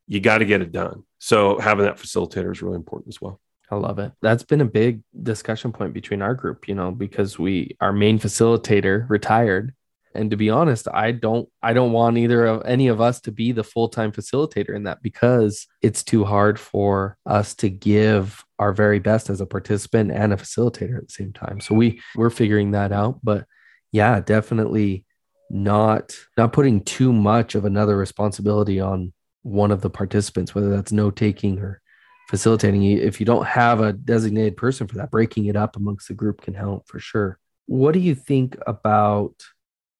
You 0.08 0.20
got 0.20 0.38
to 0.38 0.46
get 0.46 0.62
it 0.62 0.72
done. 0.72 1.04
So 1.18 1.58
having 1.58 1.86
that 1.86 1.98
facilitator 1.98 2.52
is 2.52 2.62
really 2.62 2.76
important 2.76 3.14
as 3.14 3.20
well. 3.20 3.42
I 3.72 3.76
love 3.76 4.00
it. 4.00 4.12
That's 4.22 4.44
been 4.44 4.62
a 4.62 4.66
big 4.66 5.02
discussion 5.22 5.72
point 5.72 5.94
between 5.94 6.22
our 6.22 6.34
group, 6.34 6.68
you 6.68 6.76
know, 6.76 6.92
because 6.92 7.38
we 7.38 7.76
our 7.82 7.94
main 7.94 8.20
facilitator 8.20 9.10
retired. 9.10 9.74
And 10.16 10.32
to 10.32 10.38
be 10.38 10.50
honest, 10.50 10.88
I 10.92 11.12
don't 11.12 11.48
I 11.62 11.74
don't 11.74 11.92
want 11.92 12.18
either 12.18 12.46
of 12.46 12.64
any 12.66 12.88
of 12.88 13.00
us 13.00 13.22
to 13.22 13.32
be 13.32 13.52
the 13.52 13.64
full-time 13.64 14.12
facilitator 14.12 14.76
in 14.76 14.84
that 14.84 15.02
because 15.02 15.68
it's 15.82 16.04
too 16.04 16.26
hard 16.26 16.60
for 16.60 17.18
us 17.26 17.56
to 17.56 17.70
give 17.70 18.44
our 18.58 18.74
very 18.74 19.00
best 19.00 19.30
as 19.30 19.42
a 19.42 19.46
participant 19.46 20.12
and 20.12 20.34
a 20.34 20.38
facilitator 20.38 20.98
at 20.98 21.08
the 21.08 21.14
same 21.14 21.34
time. 21.34 21.62
So 21.62 21.76
we 21.76 22.02
we're 22.16 22.30
figuring 22.30 22.72
that 22.72 22.92
out, 22.92 23.20
but 23.24 23.46
yeah, 23.92 24.20
definitely 24.20 25.06
not 25.50 26.16
not 26.38 26.54
putting 26.54 26.84
too 26.84 27.14
much 27.14 27.56
of 27.56 27.66
another 27.66 27.98
responsibility 27.98 28.80
on 28.80 29.14
one 29.44 29.72
of 29.72 29.82
the 29.82 29.90
participants, 29.90 30.54
whether 30.54 30.70
that's 30.70 30.92
note 30.92 31.16
taking 31.16 31.60
or 31.60 31.82
facilitating 32.30 32.84
if 32.84 33.20
you 33.20 33.26
don't 33.26 33.48
have 33.48 33.82
a 33.82 33.92
designated 33.92 34.56
person 34.56 34.86
for 34.86 34.98
that 34.98 35.10
breaking 35.10 35.48
it 35.48 35.56
up 35.56 35.76
amongst 35.76 36.08
the 36.08 36.14
group 36.14 36.42
can 36.42 36.54
help 36.54 36.88
for 36.88 37.00
sure 37.00 37.40
what 37.66 37.92
do 37.92 38.00
you 38.00 38.14
think 38.14 38.56
about 38.68 39.34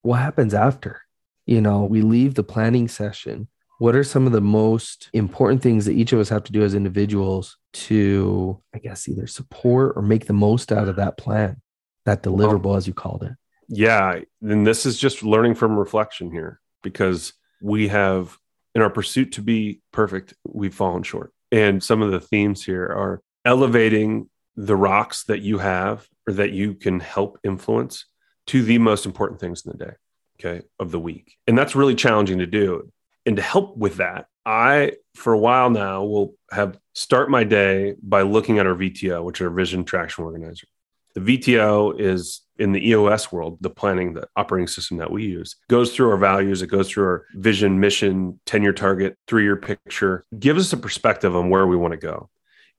what 0.02 0.18
happens 0.18 0.54
after 0.54 1.02
you 1.46 1.62
know 1.62 1.84
we 1.84 2.02
leave 2.02 2.36
the 2.36 2.44
planning 2.44 2.88
session 2.88 3.48
what 3.80 3.96
are 3.96 4.04
some 4.04 4.26
of 4.26 4.34
the 4.34 4.42
most 4.42 5.10
important 5.14 5.62
things 5.62 5.86
that 5.86 5.94
each 5.94 6.12
of 6.12 6.20
us 6.20 6.30
have 6.30 6.44
to 6.44 6.52
do 6.52 6.64
as 6.64 6.76
individuals 6.76 7.58
to 7.74 8.62
i 8.74 8.78
guess 8.78 9.08
either 9.08 9.28
support 9.28 9.94
or 9.96 10.02
make 10.02 10.26
the 10.26 10.34
most 10.34 10.72
out 10.72 10.88
of 10.88 10.96
that 10.96 11.18
plan 11.18 11.62
that 12.06 12.24
deliverable 12.24 12.78
as 12.78 12.88
you 12.88 12.94
called 12.94 13.24
it 13.24 13.34
Yeah. 13.70 14.20
And 14.42 14.66
this 14.66 14.86
is 14.86 14.98
just 14.98 15.24
learning 15.24 15.56
from 15.56 15.78
reflection 15.78 16.32
here 16.32 16.60
because 16.82 17.34
we 17.62 17.88
have, 17.90 18.36
in 18.74 18.82
our 18.82 18.90
pursuit 18.90 19.34
to 19.34 19.42
be 19.42 19.82
perfect, 19.92 20.34
we've 20.44 20.74
fallen 20.74 21.04
short. 21.04 21.32
And 21.52 21.84
some 21.84 22.02
of 22.02 22.12
the 22.12 22.20
themes 22.20 22.64
here 22.64 22.84
are 22.86 23.22
elevating 23.46 24.30
the 24.56 24.76
rocks 24.76 25.24
that 25.26 25.42
you 25.42 25.60
have 25.60 26.08
or 26.28 26.34
that 26.34 26.52
you 26.52 26.74
can 26.74 27.00
help 27.00 27.40
influence 27.44 28.06
to 28.50 28.64
the 28.64 28.80
most 28.80 29.06
important 29.06 29.40
things 29.40 29.64
in 29.64 29.72
the 29.72 29.86
day, 29.86 29.92
okay, 30.40 30.66
of 30.80 30.90
the 30.90 31.00
week. 31.00 31.38
And 31.46 31.56
that's 31.56 31.76
really 31.76 31.94
challenging 31.94 32.40
to 32.40 32.48
do. 32.48 32.92
And 33.28 33.36
to 33.36 33.44
help 33.44 33.78
with 33.78 33.98
that, 33.98 34.26
I, 34.44 34.94
for 35.14 35.34
a 35.34 35.38
while 35.38 35.70
now, 35.70 36.04
will 36.04 36.34
have 36.52 36.80
start 36.96 37.30
my 37.30 37.44
day 37.44 37.94
by 38.02 38.24
looking 38.24 38.58
at 38.58 38.66
our 38.66 38.74
VTO, 38.74 39.24
which 39.24 39.40
is 39.40 39.46
our 39.46 39.52
Vision 39.52 39.84
Traction 39.84 40.24
Organizer. 40.24 40.66
The 41.14 41.22
VTO 41.22 42.00
is 42.00 42.42
in 42.58 42.72
the 42.72 42.90
EOS 42.90 43.32
world, 43.32 43.60
the 43.62 43.70
planning, 43.70 44.14
the 44.16 44.28
operating 44.36 44.68
system 44.68 44.98
that 44.98 45.12
we 45.12 45.26
use, 45.26 45.56
goes 45.70 45.96
through 45.96 46.10
our 46.10 46.18
values, 46.18 46.64
it 46.64 46.68
goes 46.68 46.90
through 46.90 47.04
our 47.04 47.26
vision, 47.36 47.80
mission, 47.80 48.40
10 48.48 48.64
year 48.64 48.74
target, 48.74 49.16
three 49.28 49.44
year 49.44 49.58
picture, 49.58 50.26
gives 50.40 50.66
us 50.66 50.74
a 50.74 50.78
perspective 50.78 51.36
on 51.36 51.52
where 51.52 51.68
we 51.68 51.76
want 51.76 51.92
to 51.92 51.98
go. 51.98 52.32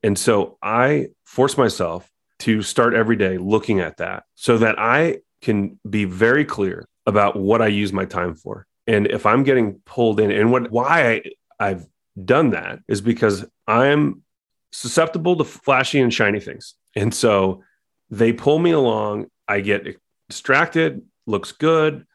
And 0.03 0.19
so 0.19 0.57
I 0.61 1.07
force 1.23 1.57
myself 1.57 2.11
to 2.39 2.61
start 2.61 2.93
every 2.93 3.15
day 3.15 3.37
looking 3.37 3.79
at 3.79 3.97
that 3.97 4.23
so 4.35 4.57
that 4.57 4.77
I 4.77 5.19
can 5.41 5.79
be 5.89 6.05
very 6.05 6.45
clear 6.45 6.87
about 7.05 7.35
what 7.35 7.61
I 7.61 7.67
use 7.67 7.91
my 7.91 8.05
time 8.05 8.35
for. 8.35 8.65
And 8.87 9.07
if 9.07 9.25
I'm 9.25 9.43
getting 9.43 9.81
pulled 9.85 10.19
in, 10.19 10.31
and 10.31 10.51
what 10.51 10.71
why 10.71 11.11
I, 11.11 11.21
I've 11.59 11.85
done 12.23 12.51
that 12.51 12.79
is 12.87 13.01
because 13.01 13.45
I'm 13.67 14.23
susceptible 14.71 15.35
to 15.37 15.43
flashy 15.43 15.99
and 15.99 16.13
shiny 16.13 16.39
things. 16.39 16.75
And 16.95 17.13
so 17.13 17.63
they 18.09 18.33
pull 18.33 18.59
me 18.59 18.71
along. 18.71 19.27
I 19.47 19.61
get 19.61 19.97
distracted, 20.29 21.01
looks 21.25 21.51
good. 21.51 22.05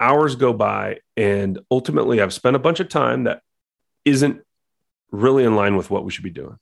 Hours 0.00 0.36
go 0.36 0.52
by. 0.52 0.98
And 1.16 1.60
ultimately, 1.70 2.20
I've 2.20 2.32
spent 2.32 2.56
a 2.56 2.60
bunch 2.60 2.80
of 2.80 2.88
time 2.88 3.24
that 3.24 3.42
isn't 4.04 4.42
really 5.10 5.44
in 5.44 5.54
line 5.54 5.76
with 5.76 5.90
what 5.90 6.04
we 6.04 6.10
should 6.10 6.24
be 6.24 6.30
doing. 6.30 6.58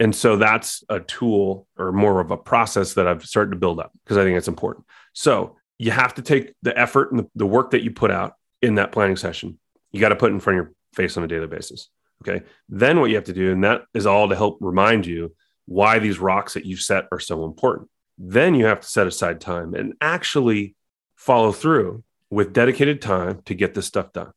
And 0.00 0.14
so 0.14 0.36
that's 0.36 0.82
a 0.88 1.00
tool 1.00 1.66
or 1.78 1.92
more 1.92 2.20
of 2.20 2.30
a 2.30 2.36
process 2.36 2.94
that 2.94 3.06
I've 3.06 3.24
started 3.24 3.50
to 3.52 3.56
build 3.56 3.78
up 3.78 3.92
because 4.04 4.16
I 4.16 4.24
think 4.24 4.36
it's 4.36 4.48
important. 4.48 4.86
So 5.12 5.56
you 5.78 5.90
have 5.90 6.14
to 6.14 6.22
take 6.22 6.52
the 6.62 6.76
effort 6.78 7.12
and 7.12 7.26
the, 7.34 7.46
work 7.46 7.70
that 7.70 7.82
you 7.82 7.90
put 7.90 8.10
out 8.10 8.34
in 8.60 8.76
that 8.76 8.92
planning 8.92 9.16
session. 9.16 9.58
You 9.92 10.00
got 10.00 10.08
to 10.08 10.16
put 10.16 10.32
in 10.32 10.40
front 10.40 10.58
of 10.58 10.66
your 10.66 10.74
face 10.94 11.16
on 11.16 11.24
a 11.24 11.28
daily 11.28 11.46
basis. 11.46 11.88
Okay. 12.22 12.44
Then 12.68 13.00
what 13.00 13.10
you 13.10 13.16
have 13.16 13.24
to 13.24 13.32
do, 13.32 13.52
and 13.52 13.62
that 13.64 13.82
is 13.92 14.06
all 14.06 14.28
to 14.28 14.36
help 14.36 14.58
remind 14.60 15.06
you 15.06 15.34
why 15.66 15.98
these 15.98 16.18
rocks 16.18 16.54
that 16.54 16.64
you've 16.64 16.80
set 16.80 17.06
are 17.12 17.20
so 17.20 17.44
important. 17.44 17.88
Then 18.18 18.54
you 18.54 18.66
have 18.66 18.80
to 18.80 18.86
set 18.86 19.06
aside 19.06 19.40
time 19.40 19.74
and 19.74 19.94
actually 20.00 20.74
follow 21.16 21.52
through 21.52 22.04
with 22.30 22.52
dedicated 22.52 23.00
time 23.00 23.42
to 23.44 23.54
get 23.54 23.74
this 23.74 23.86
stuff 23.86 24.12
done 24.12 24.32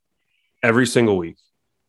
every 0.63 0.85
single 0.85 1.17
week, 1.17 1.37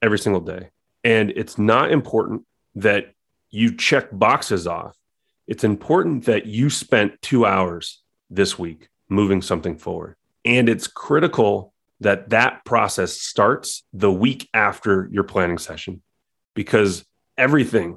every 0.02 0.18
single 0.18 0.40
day. 0.40 0.70
And 1.04 1.30
it's 1.30 1.58
not 1.58 1.90
important 1.90 2.42
that 2.76 3.12
you 3.50 3.74
check 3.76 4.08
boxes 4.12 4.66
off. 4.66 4.96
It's 5.46 5.64
important 5.64 6.26
that 6.26 6.46
you 6.46 6.68
spent 6.70 7.20
two 7.22 7.46
hours 7.46 8.02
this 8.28 8.58
week 8.58 8.88
moving 9.08 9.40
something 9.40 9.76
forward. 9.76 10.16
And 10.44 10.68
it's 10.68 10.86
critical 10.86 11.72
that 12.00 12.30
that 12.30 12.64
process 12.64 13.20
starts 13.20 13.84
the 13.92 14.12
week 14.12 14.48
after 14.54 15.08
your 15.10 15.24
planning 15.24 15.58
session 15.58 16.02
because 16.54 17.04
everything 17.36 17.96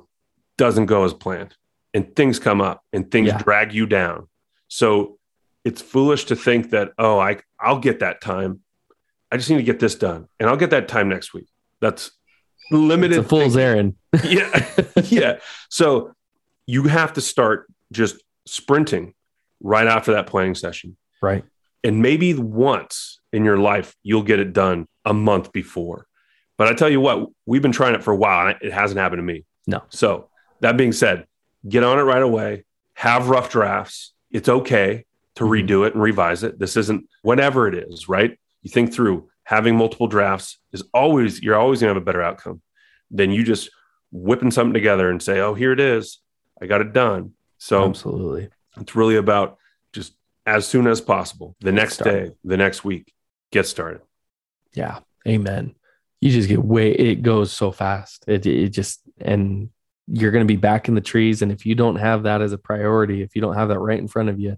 doesn't 0.57 0.85
go 0.87 1.03
as 1.03 1.13
planned 1.13 1.55
and 1.93 2.15
things 2.15 2.39
come 2.39 2.61
up 2.61 2.81
and 2.93 3.11
things 3.11 3.27
Yeah. 3.27 3.37
drag 3.39 3.73
you 3.73 3.85
down. 3.85 4.27
So 4.69 5.17
it's 5.65 5.81
foolish 5.81 6.25
to 6.25 6.35
think 6.35 6.71
that, 6.71 6.91
oh, 6.97 7.19
I, 7.19 7.39
I'll 7.59 7.79
get 7.79 7.99
that 7.99 8.21
time. 8.21 8.61
I 9.31 9.37
just 9.37 9.49
need 9.49 9.57
to 9.57 9.63
get 9.63 9.79
this 9.79 9.95
done 9.95 10.27
and 10.39 10.49
I'll 10.49 10.57
get 10.57 10.71
that 10.71 10.87
time 10.87 11.09
next 11.09 11.33
week. 11.33 11.47
That's 11.81 12.11
limited. 12.71 13.17
it's 13.19 13.25
a 13.25 13.29
fool's 13.29 13.55
errand 13.57 13.95
yeah. 14.25 14.75
yeah. 15.05 15.39
So 15.69 16.13
you 16.65 16.83
have 16.83 17.13
to 17.13 17.21
start 17.21 17.67
just 17.91 18.21
sprinting 18.45 19.13
right 19.61 19.87
after 19.87 20.13
that 20.13 20.27
planning 20.27 20.55
session. 20.55 20.97
right 21.21 21.43
And 21.83 22.01
maybe 22.01 22.33
once 22.33 23.19
in 23.31 23.45
your 23.45 23.57
life, 23.57 23.95
you'll 24.03 24.23
get 24.23 24.39
it 24.39 24.53
done 24.53 24.87
a 25.05 25.13
month 25.13 25.51
before. 25.51 26.07
But 26.57 26.67
I 26.67 26.73
tell 26.73 26.89
you 26.89 26.99
what, 27.01 27.29
we've 27.45 27.61
been 27.61 27.71
trying 27.71 27.95
it 27.95 28.03
for 28.03 28.11
a 28.11 28.15
while. 28.15 28.47
And 28.47 28.57
it 28.61 28.71
hasn't 28.73 28.99
happened 28.99 29.19
to 29.19 29.23
me. 29.23 29.45
No. 29.67 29.81
So 29.89 30.29
that 30.59 30.77
being 30.77 30.91
said, 30.91 31.25
get 31.67 31.83
on 31.83 31.97
it 31.99 32.03
right 32.03 32.21
away. 32.21 32.65
Have 32.95 33.29
rough 33.29 33.49
drafts. 33.49 34.13
It's 34.31 34.49
okay 34.49 35.05
to 35.35 35.43
Mhm. 35.45 35.67
redo 35.67 35.87
it 35.87 35.93
and 35.93 36.03
revise 36.03 36.43
it. 36.43 36.59
This 36.59 36.75
isn't 36.77 37.07
whatever 37.23 37.67
it 37.67 37.73
is, 37.75 38.07
right? 38.09 38.37
You 38.61 38.69
think 38.71 38.93
through 38.93 39.29
having 39.43 39.75
multiple 39.75 40.07
drafts 40.07 40.57
is 40.71 40.83
always, 40.93 41.41
you're 41.41 41.57
always 41.57 41.81
going 41.81 41.89
to 41.89 41.95
have 41.95 42.01
a 42.01 42.05
better 42.05 42.21
outcome 42.21 42.61
than 43.09 43.31
you 43.31 43.43
just 43.43 43.69
whipping 44.11 44.51
something 44.51 44.73
together 44.73 45.09
and 45.09 45.21
say, 45.21 45.39
oh, 45.39 45.53
here 45.53 45.71
it 45.71 45.79
is. 45.79 46.19
I 46.61 46.67
got 46.67 46.81
it 46.81 46.93
done. 46.93 47.33
So 47.57 47.87
absolutely 47.87 48.49
it's 48.79 48.95
really 48.95 49.15
about 49.15 49.57
just 49.93 50.13
as 50.45 50.65
soon 50.65 50.87
as 50.87 51.01
possible, 51.01 51.55
the 51.59 51.71
next 51.71 51.95
started. 51.95 52.29
day, 52.29 52.35
the 52.43 52.57
next 52.57 52.83
week, 52.83 53.13
get 53.51 53.67
started. 53.67 54.01
Yeah. 54.73 54.99
Amen. 55.27 55.75
You 56.19 56.31
just 56.31 56.49
get 56.49 56.63
way 56.63 56.91
it 56.91 57.21
goes 57.21 57.51
so 57.51 57.71
fast. 57.71 58.25
It 58.27 58.45
it 58.45 58.69
just 58.69 59.01
and 59.19 59.69
you're 60.07 60.31
going 60.31 60.45
to 60.45 60.51
be 60.51 60.57
back 60.57 60.87
in 60.87 60.95
the 60.95 61.01
trees. 61.01 61.41
And 61.41 61.51
if 61.51 61.65
you 61.65 61.75
don't 61.75 61.95
have 61.95 62.23
that 62.23 62.41
as 62.41 62.53
a 62.53 62.57
priority, 62.57 63.21
if 63.21 63.35
you 63.35 63.41
don't 63.41 63.55
have 63.55 63.69
that 63.69 63.79
right 63.79 63.99
in 63.99 64.07
front 64.07 64.29
of 64.29 64.39
you, 64.39 64.57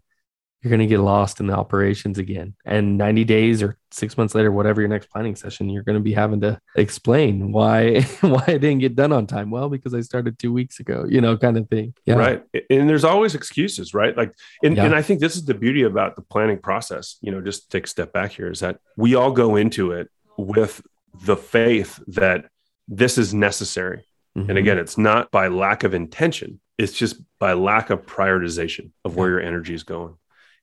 you're 0.63 0.69
going 0.69 0.79
to 0.79 0.87
get 0.87 0.99
lost 0.99 1.41
in 1.41 1.47
the 1.47 1.53
operations 1.53 2.17
again. 2.17 2.55
And 2.63 2.97
90 2.97 3.25
days 3.25 3.61
or 3.61 3.77
six 3.91 4.17
months 4.17 4.33
later, 4.33 4.49
whatever 4.49 4.79
your 4.79 4.87
next 4.87 5.09
planning 5.09 5.35
session, 5.35 5.69
you're 5.69 5.83
going 5.83 5.97
to 5.97 6.03
be 6.03 6.13
having 6.13 6.39
to 6.41 6.59
explain 6.75 7.51
why 7.51 8.01
why 8.21 8.43
I 8.47 8.57
didn't 8.57 8.79
get 8.79 8.95
done 8.95 9.11
on 9.11 9.27
time. 9.27 9.51
Well, 9.51 9.67
because 9.67 9.93
I 9.93 9.99
started 10.01 10.39
two 10.39 10.53
weeks 10.53 10.79
ago, 10.79 11.05
you 11.07 11.19
know, 11.19 11.37
kind 11.37 11.57
of 11.57 11.67
thing. 11.67 11.93
Yeah. 12.05 12.15
Right. 12.15 12.43
And 12.69 12.89
there's 12.89 13.03
always 13.03 13.35
excuses, 13.35 13.93
right? 13.93 14.15
Like, 14.15 14.33
and, 14.63 14.77
yeah. 14.77 14.85
and 14.85 14.95
I 14.95 15.01
think 15.01 15.19
this 15.19 15.35
is 15.35 15.43
the 15.43 15.53
beauty 15.53 15.83
about 15.83 16.15
the 16.15 16.21
planning 16.21 16.59
process. 16.59 17.17
You 17.21 17.33
know, 17.33 17.41
just 17.41 17.69
take 17.69 17.85
a 17.85 17.89
step 17.89 18.13
back 18.13 18.31
here 18.31 18.49
is 18.49 18.61
that 18.61 18.79
we 18.95 19.15
all 19.15 19.31
go 19.31 19.57
into 19.57 19.91
it 19.91 20.09
with 20.37 20.81
the 21.25 21.35
faith 21.35 22.01
that 22.07 22.45
this 22.87 23.17
is 23.17 23.33
necessary. 23.33 24.05
Mm-hmm. 24.37 24.49
And 24.49 24.57
again, 24.57 24.77
it's 24.77 24.97
not 24.97 25.29
by 25.29 25.49
lack 25.49 25.83
of 25.83 25.93
intention. 25.93 26.59
It's 26.77 26.93
just 26.93 27.17
by 27.37 27.53
lack 27.53 27.89
of 27.89 28.05
prioritization 28.05 28.91
of 29.05 29.15
where 29.15 29.29
your 29.29 29.41
energy 29.41 29.73
is 29.73 29.83
going. 29.83 30.15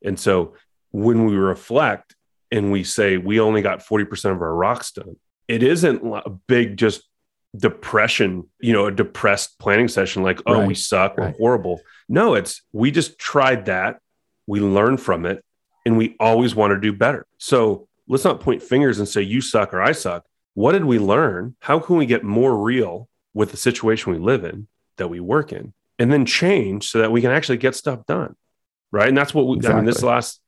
And 0.04 0.18
so 0.18 0.54
when 0.90 1.26
we 1.26 1.36
reflect 1.36 2.14
and 2.50 2.72
we 2.72 2.84
say 2.84 3.16
we 3.16 3.40
only 3.40 3.62
got 3.62 3.80
40% 3.80 4.32
of 4.32 4.42
our 4.42 4.54
rocks 4.54 4.92
done, 4.92 5.16
it 5.48 5.62
isn't 5.62 6.02
a 6.04 6.30
big 6.30 6.76
just 6.76 7.02
depression, 7.56 8.48
you 8.60 8.72
know, 8.72 8.86
a 8.86 8.92
depressed 8.92 9.58
planning 9.58 9.88
session 9.88 10.22
like, 10.22 10.40
oh, 10.46 10.60
right. 10.60 10.68
we 10.68 10.74
suck, 10.74 11.16
right. 11.16 11.32
we're 11.32 11.38
horrible. 11.38 11.80
No, 12.08 12.34
it's 12.34 12.62
we 12.72 12.90
just 12.90 13.18
tried 13.18 13.66
that, 13.66 13.98
we 14.46 14.60
learned 14.60 15.00
from 15.00 15.26
it, 15.26 15.44
and 15.84 15.96
we 15.96 16.16
always 16.20 16.54
want 16.54 16.72
to 16.72 16.80
do 16.80 16.92
better. 16.92 17.26
So 17.38 17.88
let's 18.08 18.24
not 18.24 18.40
point 18.40 18.62
fingers 18.62 18.98
and 18.98 19.08
say 19.08 19.22
you 19.22 19.40
suck 19.40 19.74
or 19.74 19.82
I 19.82 19.92
suck. 19.92 20.24
What 20.54 20.72
did 20.72 20.84
we 20.84 20.98
learn? 20.98 21.56
How 21.60 21.78
can 21.78 21.96
we 21.96 22.06
get 22.06 22.24
more 22.24 22.56
real 22.56 23.08
with 23.34 23.50
the 23.50 23.56
situation 23.56 24.12
we 24.12 24.18
live 24.18 24.44
in 24.44 24.68
that 24.96 25.08
we 25.08 25.20
work 25.20 25.52
in? 25.52 25.72
And 25.98 26.12
then 26.12 26.24
change 26.26 26.88
so 26.88 26.98
that 26.98 27.12
we 27.12 27.20
can 27.20 27.30
actually 27.30 27.58
get 27.58 27.74
stuff 27.74 28.06
done 28.06 28.34
right? 28.92 29.08
And 29.08 29.16
that's 29.16 29.34
what 29.34 29.46
we, 29.46 29.56
exactly. 29.56 29.78
I 29.78 29.80
mean, 29.80 29.86
this 29.86 30.02
last 30.02 30.40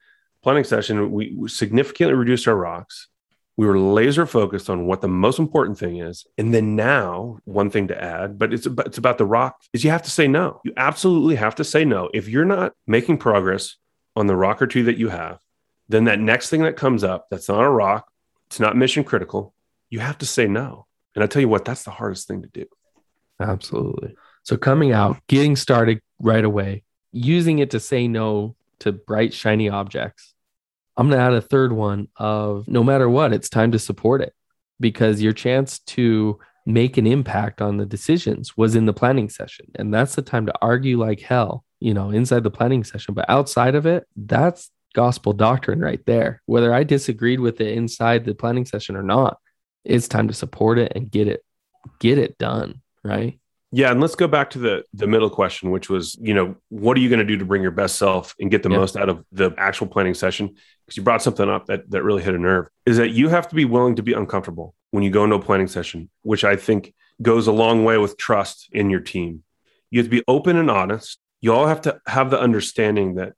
planning 0.42 0.64
session, 0.64 1.12
we, 1.12 1.34
we 1.36 1.48
significantly 1.48 2.14
reduced 2.14 2.48
our 2.48 2.56
rocks. 2.56 3.08
We 3.56 3.66
were 3.66 3.78
laser 3.78 4.24
focused 4.24 4.70
on 4.70 4.86
what 4.86 5.02
the 5.02 5.08
most 5.08 5.38
important 5.38 5.78
thing 5.78 5.98
is. 5.98 6.26
And 6.38 6.54
then 6.54 6.74
now, 6.74 7.38
one 7.44 7.70
thing 7.70 7.88
to 7.88 8.02
add, 8.02 8.38
but 8.38 8.52
it's 8.52 8.66
about, 8.66 8.86
it's 8.86 8.98
about 8.98 9.18
the 9.18 9.26
rock 9.26 9.60
is 9.72 9.84
you 9.84 9.90
have 9.90 10.02
to 10.02 10.10
say 10.10 10.26
no. 10.26 10.60
You 10.64 10.72
absolutely 10.76 11.36
have 11.36 11.54
to 11.56 11.64
say 11.64 11.84
no. 11.84 12.08
If 12.14 12.28
you're 12.28 12.46
not 12.46 12.72
making 12.86 13.18
progress 13.18 13.76
on 14.16 14.26
the 14.26 14.36
rock 14.36 14.62
or 14.62 14.66
two 14.66 14.84
that 14.84 14.96
you 14.96 15.10
have, 15.10 15.38
then 15.88 16.04
that 16.04 16.18
next 16.18 16.48
thing 16.48 16.62
that 16.62 16.76
comes 16.76 17.04
up 17.04 17.26
that's 17.30 17.48
not 17.48 17.62
a 17.62 17.68
rock, 17.68 18.10
it's 18.46 18.58
not 18.58 18.76
mission 18.76 19.04
critical, 19.04 19.54
you 19.90 20.00
have 20.00 20.18
to 20.18 20.26
say 20.26 20.46
no. 20.46 20.86
And 21.14 21.22
I 21.22 21.26
tell 21.26 21.42
you 21.42 21.48
what, 21.48 21.66
that's 21.66 21.82
the 21.82 21.90
hardest 21.90 22.26
thing 22.26 22.42
to 22.42 22.48
do. 22.48 22.64
Absolutely. 23.38 24.14
So 24.44 24.56
coming 24.56 24.92
out, 24.92 25.18
getting 25.28 25.56
started 25.56 26.00
right 26.18 26.44
away, 26.44 26.84
using 27.12 27.58
it 27.58 27.70
to 27.70 27.80
say 27.80 28.08
no 28.08 28.56
to 28.80 28.92
bright, 28.92 29.32
shiny 29.32 29.68
objects. 29.68 30.34
I'm 30.96 31.08
going 31.08 31.18
to 31.18 31.24
add 31.24 31.32
a 31.32 31.40
third 31.40 31.72
one 31.72 32.08
of 32.16 32.68
no 32.68 32.82
matter 32.82 33.08
what, 33.08 33.32
it's 33.32 33.48
time 33.48 33.72
to 33.72 33.78
support 33.78 34.20
it 34.20 34.34
because 34.80 35.22
your 35.22 35.32
chance 35.32 35.78
to 35.80 36.38
make 36.66 36.96
an 36.96 37.06
impact 37.06 37.60
on 37.60 37.76
the 37.76 37.86
decisions 37.86 38.56
was 38.56 38.76
in 38.76 38.86
the 38.86 38.92
planning 38.92 39.28
session. 39.28 39.66
And 39.76 39.92
that's 39.92 40.14
the 40.14 40.22
time 40.22 40.46
to 40.46 40.54
argue 40.60 40.98
like 40.98 41.20
hell, 41.20 41.64
you 41.80 41.94
know, 41.94 42.10
inside 42.10 42.44
the 42.44 42.50
planning 42.50 42.84
session. 42.84 43.14
But 43.14 43.28
outside 43.28 43.74
of 43.74 43.86
it, 43.86 44.06
that's 44.16 44.70
gospel 44.94 45.32
doctrine 45.32 45.80
right 45.80 46.04
there. 46.06 46.42
Whether 46.46 46.72
I 46.72 46.84
disagreed 46.84 47.40
with 47.40 47.60
it 47.60 47.76
inside 47.76 48.24
the 48.24 48.34
planning 48.34 48.66
session 48.66 48.96
or 48.96 49.02
not, 49.02 49.38
it's 49.84 50.08
time 50.08 50.28
to 50.28 50.34
support 50.34 50.78
it 50.78 50.92
and 50.94 51.10
get 51.10 51.26
it, 51.26 51.44
get 51.98 52.18
it 52.18 52.38
done. 52.38 52.80
Right. 53.02 53.40
Yeah, 53.74 53.90
and 53.90 54.02
let's 54.02 54.14
go 54.14 54.28
back 54.28 54.50
to 54.50 54.58
the 54.58 54.84
the 54.92 55.06
middle 55.06 55.30
question, 55.30 55.70
which 55.70 55.88
was, 55.88 56.16
you 56.20 56.34
know, 56.34 56.56
what 56.68 56.96
are 56.96 57.00
you 57.00 57.08
going 57.08 57.20
to 57.20 57.24
do 57.24 57.38
to 57.38 57.44
bring 57.46 57.62
your 57.62 57.70
best 57.70 57.96
self 57.96 58.34
and 58.38 58.50
get 58.50 58.62
the 58.62 58.70
yeah. 58.70 58.76
most 58.76 58.96
out 58.96 59.08
of 59.08 59.24
the 59.32 59.52
actual 59.56 59.86
planning 59.86 60.12
session? 60.12 60.54
Because 60.84 60.98
you 60.98 61.02
brought 61.02 61.22
something 61.22 61.48
up 61.48 61.66
that 61.66 61.90
that 61.90 62.02
really 62.02 62.22
hit 62.22 62.34
a 62.34 62.38
nerve. 62.38 62.66
Is 62.84 62.98
that 62.98 63.10
you 63.10 63.30
have 63.30 63.48
to 63.48 63.54
be 63.54 63.64
willing 63.64 63.96
to 63.96 64.02
be 64.02 64.12
uncomfortable 64.12 64.74
when 64.90 65.02
you 65.02 65.10
go 65.10 65.24
into 65.24 65.36
a 65.36 65.40
planning 65.40 65.68
session, 65.68 66.10
which 66.20 66.44
I 66.44 66.56
think 66.56 66.92
goes 67.22 67.46
a 67.46 67.52
long 67.52 67.82
way 67.84 67.96
with 67.96 68.18
trust 68.18 68.68
in 68.72 68.90
your 68.90 69.00
team. 69.00 69.42
You 69.90 70.00
have 70.00 70.06
to 70.06 70.10
be 70.10 70.24
open 70.28 70.56
and 70.58 70.70
honest. 70.70 71.18
You 71.40 71.54
all 71.54 71.66
have 71.66 71.80
to 71.82 71.98
have 72.06 72.30
the 72.30 72.38
understanding 72.38 73.14
that 73.14 73.32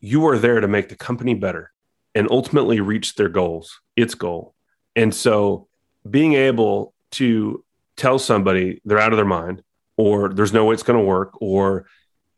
you 0.00 0.26
are 0.28 0.38
there 0.38 0.60
to 0.60 0.68
make 0.68 0.88
the 0.88 0.96
company 0.96 1.34
better 1.34 1.72
and 2.14 2.28
ultimately 2.30 2.80
reach 2.80 3.16
their 3.16 3.28
goals, 3.28 3.80
its 3.96 4.14
goal. 4.14 4.54
And 4.94 5.12
so 5.12 5.66
being 6.08 6.34
able 6.34 6.94
to 7.12 7.63
tell 7.96 8.18
somebody 8.18 8.80
they're 8.84 8.98
out 8.98 9.12
of 9.12 9.16
their 9.16 9.24
mind 9.24 9.62
or 9.96 10.28
there's 10.30 10.52
no 10.52 10.64
way 10.64 10.74
it's 10.74 10.82
going 10.82 10.98
to 10.98 11.04
work 11.04 11.32
or 11.40 11.86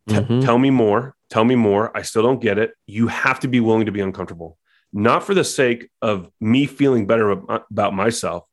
t- 0.09 0.15
mm-hmm. 0.15 0.41
tell 0.41 0.59
me 0.59 0.71
more 0.71 1.17
tell 1.29 1.45
me 1.45 1.55
more. 1.55 1.97
I 1.97 2.03
still 2.03 2.23
don't 2.23 2.41
get 2.41 2.59
it. 2.59 2.75
You 2.87 3.09
have 3.09 3.41
to 3.41 3.49
be 3.49 3.61
willing 3.61 3.87
to 3.87 3.93
be 3.93 4.01
uncomfortable. 4.01 4.59
Not 4.93 5.25
for 5.25 5.35
the 5.35 5.45
sake 5.45 5.91
of 6.01 6.31
me 6.41 6.67
feeling 6.67 7.07
better 7.07 7.31
about 7.31 7.95
myself 7.95 8.45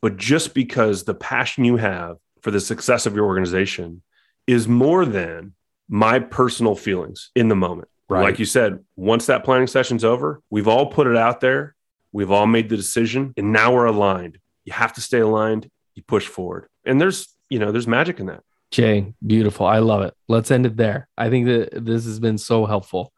but 0.00 0.16
just 0.16 0.52
because 0.52 1.04
the 1.04 1.14
passion 1.14 1.64
you 1.64 1.76
have 1.76 2.16
for 2.40 2.50
the 2.50 2.58
success 2.58 3.06
of 3.06 3.14
your 3.14 3.24
organization 3.24 4.02
is 4.48 4.66
more 4.66 5.04
than 5.06 5.54
my 5.88 6.18
personal 6.18 6.74
feelings 6.74 7.30
in 7.36 7.46
the 7.46 7.54
moment. 7.54 7.88
Right. 8.08 8.22
like 8.22 8.38
you 8.38 8.44
said 8.44 8.80
once 8.96 9.26
that 9.26 9.44
planning 9.44 9.68
session's 9.68 10.04
over 10.04 10.42
we've 10.50 10.68
all 10.68 10.86
put 10.86 11.06
it 11.06 11.16
out 11.16 11.40
there. 11.40 11.74
We've 12.10 12.30
all 12.30 12.46
made 12.46 12.68
the 12.68 12.76
decision 12.76 13.32
and 13.36 13.52
now 13.52 13.72
we're 13.72 13.86
aligned. 13.86 14.38
You 14.64 14.72
have 14.72 14.92
to 14.94 15.00
stay 15.00 15.20
aligned 15.20 15.70
you 15.94 16.02
push 16.02 16.26
forward. 16.26 16.66
And 16.84 17.00
there's, 17.00 17.28
you 17.48 17.58
know, 17.58 17.72
there's 17.72 17.86
magic 17.86 18.20
in 18.20 18.26
that. 18.26 18.42
Jay, 18.70 19.12
beautiful. 19.24 19.66
I 19.66 19.78
love 19.78 20.02
it. 20.02 20.14
Let's 20.28 20.50
end 20.50 20.64
it 20.66 20.76
there. 20.76 21.08
I 21.16 21.28
think 21.28 21.46
that 21.46 21.84
this 21.84 22.04
has 22.06 22.18
been 22.18 22.38
so 22.38 22.64
helpful. 22.64 23.12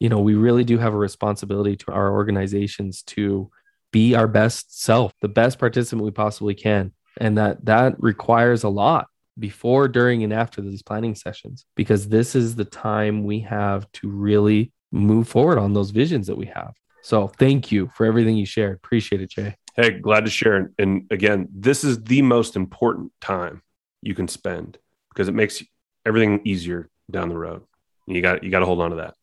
You 0.00 0.08
know, 0.08 0.18
we 0.18 0.34
really 0.34 0.64
do 0.64 0.78
have 0.78 0.92
a 0.92 0.98
responsibility 0.98 1.76
to 1.76 1.92
our 1.92 2.12
organizations 2.12 3.02
to 3.04 3.50
be 3.92 4.14
our 4.14 4.26
best 4.26 4.80
self, 4.82 5.12
the 5.20 5.28
best 5.28 5.58
participant 5.58 6.04
we 6.04 6.10
possibly 6.10 6.54
can. 6.54 6.92
And 7.20 7.38
that 7.38 7.64
that 7.66 7.94
requires 7.98 8.64
a 8.64 8.68
lot 8.68 9.06
before, 9.38 9.88
during, 9.88 10.24
and 10.24 10.32
after 10.32 10.60
these 10.60 10.82
planning 10.82 11.14
sessions, 11.14 11.64
because 11.76 12.08
this 12.08 12.34
is 12.34 12.56
the 12.56 12.64
time 12.64 13.24
we 13.24 13.40
have 13.40 13.90
to 13.92 14.08
really 14.08 14.72
move 14.90 15.28
forward 15.28 15.58
on 15.58 15.74
those 15.74 15.90
visions 15.90 16.26
that 16.26 16.36
we 16.36 16.46
have. 16.46 16.74
So 17.02 17.28
thank 17.28 17.70
you 17.70 17.90
for 17.94 18.04
everything 18.04 18.36
you 18.36 18.46
shared. 18.46 18.76
Appreciate 18.76 19.22
it, 19.22 19.30
Jay. 19.30 19.56
Hey, 19.78 19.92
glad 19.92 20.24
to 20.24 20.30
share. 20.30 20.72
And 20.76 21.06
again, 21.12 21.46
this 21.54 21.84
is 21.84 22.02
the 22.02 22.20
most 22.22 22.56
important 22.56 23.12
time 23.20 23.62
you 24.02 24.12
can 24.12 24.26
spend 24.26 24.76
because 25.10 25.28
it 25.28 25.34
makes 25.34 25.62
everything 26.04 26.40
easier 26.44 26.90
down 27.08 27.28
the 27.28 27.38
road. 27.38 27.62
You 28.08 28.20
got 28.20 28.42
you 28.42 28.50
got 28.50 28.58
to 28.58 28.66
hold 28.66 28.80
on 28.80 28.90
to 28.90 28.96
that. 28.96 29.14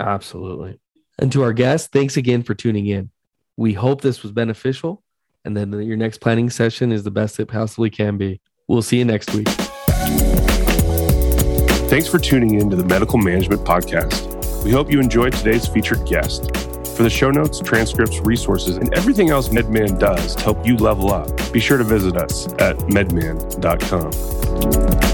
Absolutely. 0.00 0.80
And 1.18 1.30
to 1.32 1.42
our 1.42 1.52
guests, 1.52 1.88
thanks 1.92 2.16
again 2.16 2.42
for 2.42 2.54
tuning 2.54 2.86
in. 2.86 3.10
We 3.58 3.74
hope 3.74 4.00
this 4.00 4.22
was 4.22 4.32
beneficial 4.32 5.02
and 5.44 5.54
then 5.54 5.70
your 5.82 5.98
next 5.98 6.22
planning 6.22 6.48
session 6.48 6.92
is 6.92 7.04
the 7.04 7.10
best 7.10 7.38
it 7.38 7.46
possibly 7.46 7.90
can 7.90 8.16
be. 8.16 8.40
We'll 8.68 8.80
see 8.80 8.98
you 8.98 9.04
next 9.04 9.34
week. 9.34 9.48
Thanks 11.88 12.08
for 12.08 12.18
tuning 12.18 12.54
in 12.58 12.70
to 12.70 12.76
the 12.76 12.84
Medical 12.84 13.18
Management 13.18 13.66
Podcast. 13.66 14.64
We 14.64 14.70
hope 14.70 14.90
you 14.90 14.98
enjoyed 14.98 15.34
today's 15.34 15.66
featured 15.66 16.06
guest. 16.06 16.69
For 17.00 17.04
the 17.04 17.08
show 17.08 17.30
notes, 17.30 17.60
transcripts, 17.60 18.20
resources, 18.26 18.76
and 18.76 18.92
everything 18.92 19.30
else 19.30 19.48
MedMan 19.48 19.98
does 19.98 20.36
to 20.36 20.44
help 20.44 20.66
you 20.66 20.76
level 20.76 21.10
up, 21.10 21.30
be 21.50 21.58
sure 21.58 21.78
to 21.78 21.84
visit 21.84 22.14
us 22.14 22.46
at 22.58 22.76
medman.com. 22.90 25.09